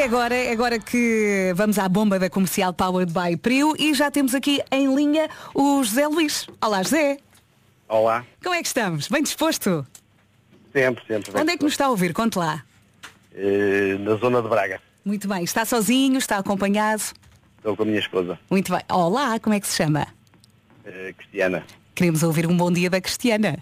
[0.00, 4.34] E agora, agora que vamos à bomba da comercial Powered by Prio e já temos
[4.34, 6.46] aqui em linha o José Luís.
[6.58, 7.18] Olá, José.
[7.86, 9.08] Olá, Como é que estamos?
[9.08, 9.86] Bem disposto?
[10.72, 11.38] sempre, sempre.
[11.38, 12.14] Onde é que nos está a ouvir?
[12.14, 12.64] Conte lá.
[13.34, 14.80] Eh, na zona de Braga.
[15.04, 15.44] Muito bem.
[15.44, 16.16] Está sozinho?
[16.16, 17.02] Está acompanhado?
[17.58, 18.80] Estou com a minha esposa, Muito bem.
[18.90, 20.06] Olá, como é que se chama?
[20.86, 21.62] eh, Cristiana.
[21.94, 23.58] Queremos ouvir um bom dia da Cristiana.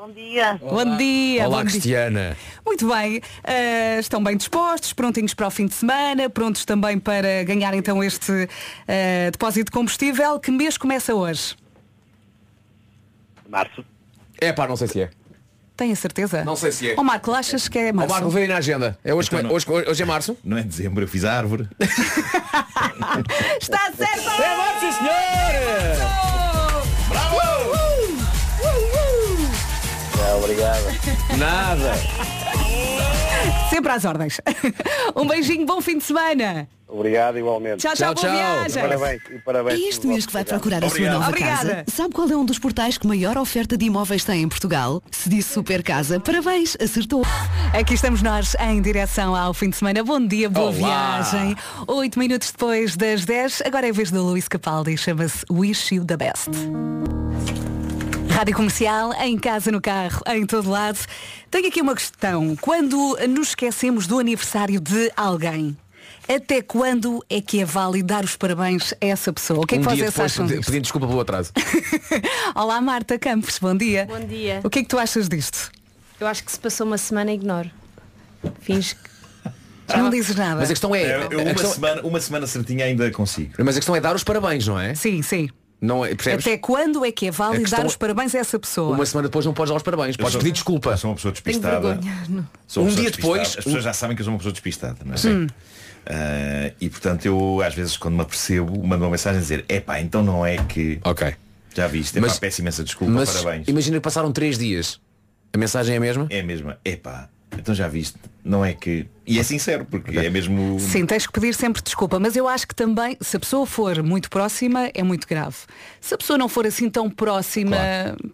[0.00, 0.58] Bom dia.
[0.58, 1.46] Bom dia.
[1.46, 1.70] Olá, bom dia.
[1.72, 2.34] Cristiana.
[2.64, 3.20] Muito bem.
[3.44, 8.02] Ah, estão bem dispostos, prontinhos para o fim de semana, prontos também para ganhar então
[8.02, 8.48] este
[8.88, 10.40] ah, depósito de combustível.
[10.40, 11.54] Que mês começa hoje?
[13.46, 13.84] Março.
[14.40, 15.10] É pá, não sei se é.
[15.76, 16.44] Tenho a certeza?
[16.46, 16.94] Não sei se é.
[16.96, 18.14] Ó Marco, achas que é Ó março?
[18.14, 18.98] Marco, vê aí na agenda.
[19.04, 20.34] É hoje, Então não- hoje, hoje é março?
[20.42, 21.68] Não é dezembro, eu fiz a árvore.
[23.60, 24.42] Está certo!
[24.42, 26.29] É março, senhor!
[30.50, 31.38] Obrigado.
[31.38, 31.92] Nada.
[33.70, 34.40] Sempre às ordens.
[35.14, 36.68] um beijinho, bom fim de semana.
[36.88, 37.76] Obrigado igualmente.
[37.76, 38.82] Tchau, tchau, boa viagem.
[38.82, 39.80] Parabéns, e parabéns.
[39.80, 41.76] É este mês que vai procurar a sua nova Obrigada.
[41.76, 41.84] casa?
[41.86, 45.00] Sabe qual é um dos portais que maior oferta de imóveis tem em Portugal?
[45.08, 47.22] Se disse Super Casa, parabéns, acertou.
[47.72, 50.02] Aqui estamos nós em direção ao fim de semana.
[50.02, 51.22] Bom dia, boa Olá.
[51.22, 51.56] viagem.
[51.86, 56.04] Oito minutos depois das 10, agora é a vez do Luís Capaldi, chama-se Wish You
[56.04, 56.50] the Best.
[58.40, 60.98] Rádio Comercial, em casa, no carro, em todo lado.
[61.50, 62.56] Tenho aqui uma questão.
[62.56, 65.76] Quando nos esquecemos do aniversário de alguém,
[66.26, 69.60] até quando é que é válido dar os parabéns a essa pessoa?
[69.60, 70.64] O que é que um vocês depois acham disto?
[70.64, 71.52] pedindo desculpa pelo atraso.
[72.56, 74.06] Olá Marta Campos, bom dia.
[74.08, 74.60] Bom dia.
[74.64, 75.70] O que é que tu achas disto?
[76.18, 77.70] Eu acho que se passou uma semana ignoro.
[78.62, 79.10] Fins que.
[79.98, 80.60] Não dizes nada.
[80.60, 81.02] Mas a questão é.
[81.04, 83.52] Eu- eu a uma, questão- semana, uma semana certinha ainda consigo.
[83.58, 84.94] Mas a questão é dar os parabéns, não é?
[84.94, 85.50] Sim, sim.
[85.80, 86.46] Não é, percebes?
[86.46, 88.94] Até quando é que é válido dar os parabéns a essa pessoa?
[88.94, 90.16] Uma semana depois não podes dar os parabéns.
[90.16, 90.96] Podes sou- pedir desculpa.
[90.96, 92.00] Sou uma pessoa Tenho despistada.
[92.68, 93.48] Sou uma Um pessoa dia depois-.
[93.58, 95.26] As pessoas já sabem que eu sou uma pessoa despistada, não é?
[95.34, 95.46] Hum.
[96.06, 100.00] Ah, e portanto eu às vezes quando me apercebo mando uma mensagem a dizer epá,
[100.00, 100.98] então não é que.
[101.04, 101.34] Ok.
[101.74, 103.68] Já viste, epá, Mas- peço imensa desculpa, Mas parabéns.
[103.68, 105.00] imagina que passaram três dias.
[105.52, 106.26] A mensagem é a mesma?
[106.30, 107.28] É a mesma, epá,
[107.58, 109.06] então já viste, não é que.
[109.26, 110.78] E é sincero, porque é mesmo.
[110.80, 114.02] Sim, tens que pedir sempre desculpa, mas eu acho que também, se a pessoa for
[114.02, 115.54] muito próxima, é muito grave.
[116.00, 117.76] Se a pessoa não for assim tão próxima,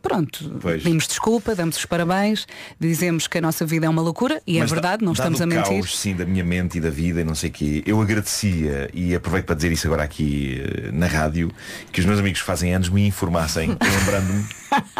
[0.00, 0.82] pronto, Pois.
[0.82, 2.46] pedimos desculpa, damos os parabéns,
[2.80, 5.42] dizemos que a nossa vida é uma loucura, e Mas é verdade, não dado estamos
[5.42, 5.82] a mentir.
[5.82, 8.88] caos, sim, da minha mente e da vida e não sei o quê, eu agradecia
[8.94, 11.50] e aproveito para dizer isso agora aqui eh, na rádio,
[11.92, 14.44] que os meus amigos que fazem anos me informassem, lembrando-me,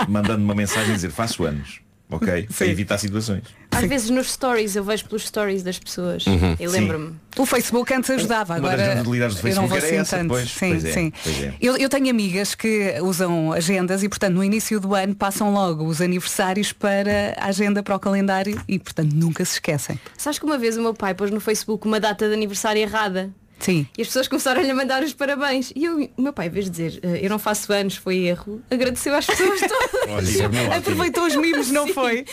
[0.09, 1.81] mandando-me uma mensagem a dizer faço anos,
[2.11, 2.49] ok?
[2.57, 3.43] Para evitar situações.
[3.71, 6.53] Às vezes nos stories, eu vejo pelos stories das pessoas Uhum.
[6.55, 6.67] e Sim.
[6.67, 7.15] lembro-me.
[7.37, 10.29] O Facebook antes ajudava, Uma agora das do eu não Facebook vou assim essa, tanto.
[10.29, 11.13] pois, sim, pois é, sim.
[11.23, 11.55] pois é.
[11.61, 15.85] Eu, eu tenho amigas que usam agendas e, portanto, no início do ano passam logo
[15.85, 20.01] os aniversários para a agenda para o calendário e, portanto, nunca se esquecem.
[20.17, 23.31] Sabes que uma vez o meu pai pôs no Facebook uma data de aniversário errada?
[23.59, 23.87] Sim.
[23.97, 25.73] E as pessoas começaram a mandar os parabéns.
[25.75, 28.19] E eu, o meu pai, em vez de dizer "Eh, eu não faço anos, foi
[28.19, 30.09] erro, agradeceu às pessoas todas.
[30.11, 30.77] Olha, isso é.
[30.77, 31.93] Aproveitou os mimos, não Sim.
[31.95, 32.25] foi?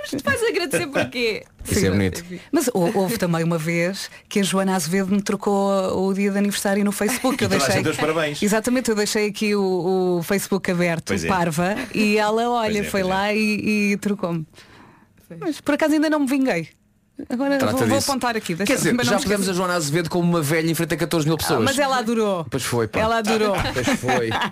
[0.00, 1.44] Mas tu vais agradecer porquê?
[1.70, 2.24] Isso é bonito.
[2.50, 6.38] Mas hou- houve também uma vez que a Joana Azevedo me trocou o dia de
[6.38, 7.42] aniversário no Facebook.
[7.42, 7.82] Eu E a deixei.
[8.42, 11.26] Exatamente, eu deixei aqui o, o Facebook aberto, é.
[11.26, 13.04] parva, e ela, olha, é, foi é.
[13.04, 14.44] lá e, e trocou-me.
[15.38, 16.68] Mas por acaso ainda não me vinguei.
[17.28, 18.56] Agora vou, vou apontar aqui.
[18.56, 19.52] Quer dizer, já podemos a.
[19.52, 21.60] Joana Azevedo como uma velha em frente a 14 mil pessoas.
[21.60, 22.46] Ah, mas ela adorou.
[22.50, 23.00] Pois foi, pá.
[23.00, 23.54] Ela adorou.
[23.74, 24.30] Pois foi.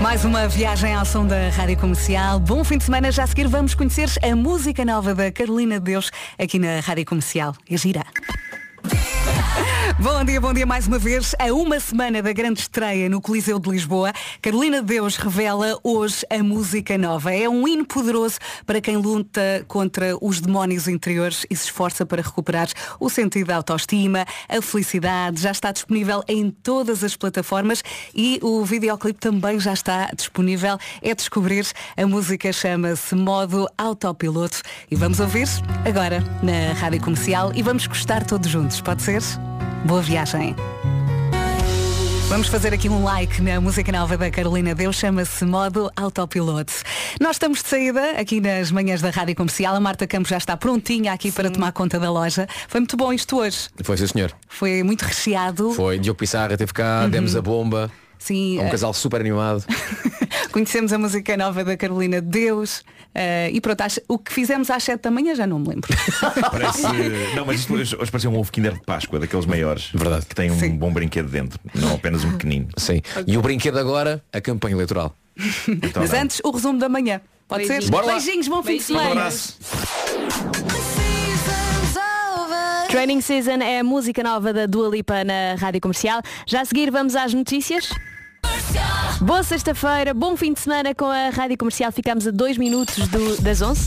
[0.00, 2.40] Mais uma viagem ao som da Rádio Comercial.
[2.40, 3.12] Bom fim de semana.
[3.12, 7.04] Já a seguir vamos conhecer a música nova da Carolina de Deus aqui na Rádio
[7.04, 7.54] Comercial.
[7.70, 8.04] É gira.
[10.02, 11.34] Bom dia, bom dia mais uma vez.
[11.38, 16.24] A uma semana da grande estreia no Coliseu de Lisboa, Carolina de Deus revela hoje
[16.30, 17.34] a música nova.
[17.34, 22.22] É um hino poderoso para quem luta contra os demónios interiores e se esforça para
[22.22, 25.42] recuperar o sentido da autoestima, a felicidade.
[25.42, 27.84] Já está disponível em todas as plataformas
[28.14, 30.78] e o videoclipe também já está disponível.
[31.02, 31.66] É descobrir.
[31.94, 35.46] A música chama-se Modo Autopiloto e vamos ouvir
[35.86, 38.80] agora na Rádio Comercial e vamos gostar todos juntos.
[38.80, 39.49] Pode ser?
[39.84, 40.54] Boa viagem.
[42.28, 46.72] Vamos fazer aqui um like na música nova da Carolina Deus, chama-se Modo Autopiloto.
[47.20, 49.74] Nós estamos de saída aqui nas manhãs da Rádio Comercial.
[49.74, 52.46] A Marta Campos já está prontinha aqui para tomar conta da loja.
[52.68, 53.68] Foi muito bom isto hoje.
[53.82, 54.32] Foi, sim, senhor.
[54.48, 55.72] Foi muito recheado.
[55.72, 55.98] Foi.
[55.98, 57.10] Diogo Pissarra teve cá, Uhum.
[57.10, 57.90] demos a bomba.
[58.20, 59.64] Sim, É um eh, casal super animado.
[60.52, 62.84] conhecemos a música nova da Carolina Deus.
[63.14, 65.88] eh, e pronto, às- o que fizemos às 7 da manhã já não me lembro.
[66.52, 66.82] Parece.
[67.34, 69.88] Não, mas isto hoje, hoje parecia um ovo Kinder de Páscoa, daqueles maiores.
[69.92, 70.26] Verdade.
[70.26, 72.68] Que tem um bom brinquedo dentro, não apenas um pequenino.
[72.76, 73.00] Sim.
[73.26, 75.16] E o brinquedo agora, a campanha eleitoral.
[75.66, 76.20] Então, Mas não.
[76.20, 77.20] antes, o resumo da manhã.
[77.48, 77.84] Pode Beijinhos.
[77.86, 77.90] ser?
[77.90, 78.12] Bora lá.
[78.12, 79.08] Beijinhos, bom fim de semana.
[79.08, 79.58] Um abraço.
[82.90, 86.20] Training Season é a música nova da Dua Lipa na Rádio Comercial.
[86.46, 87.88] Já a seguir vamos às notícias.
[89.20, 91.92] Boa sexta-feira, bom fim de semana com a Rádio Comercial.
[91.92, 93.86] Ficamos a dois minutos do- das 11.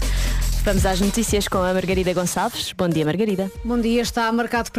[0.64, 2.72] Vamos às notícias com a Margarida Gonçalves.
[2.72, 3.52] Bom dia, Margarida.
[3.66, 4.72] Bom dia, está marcado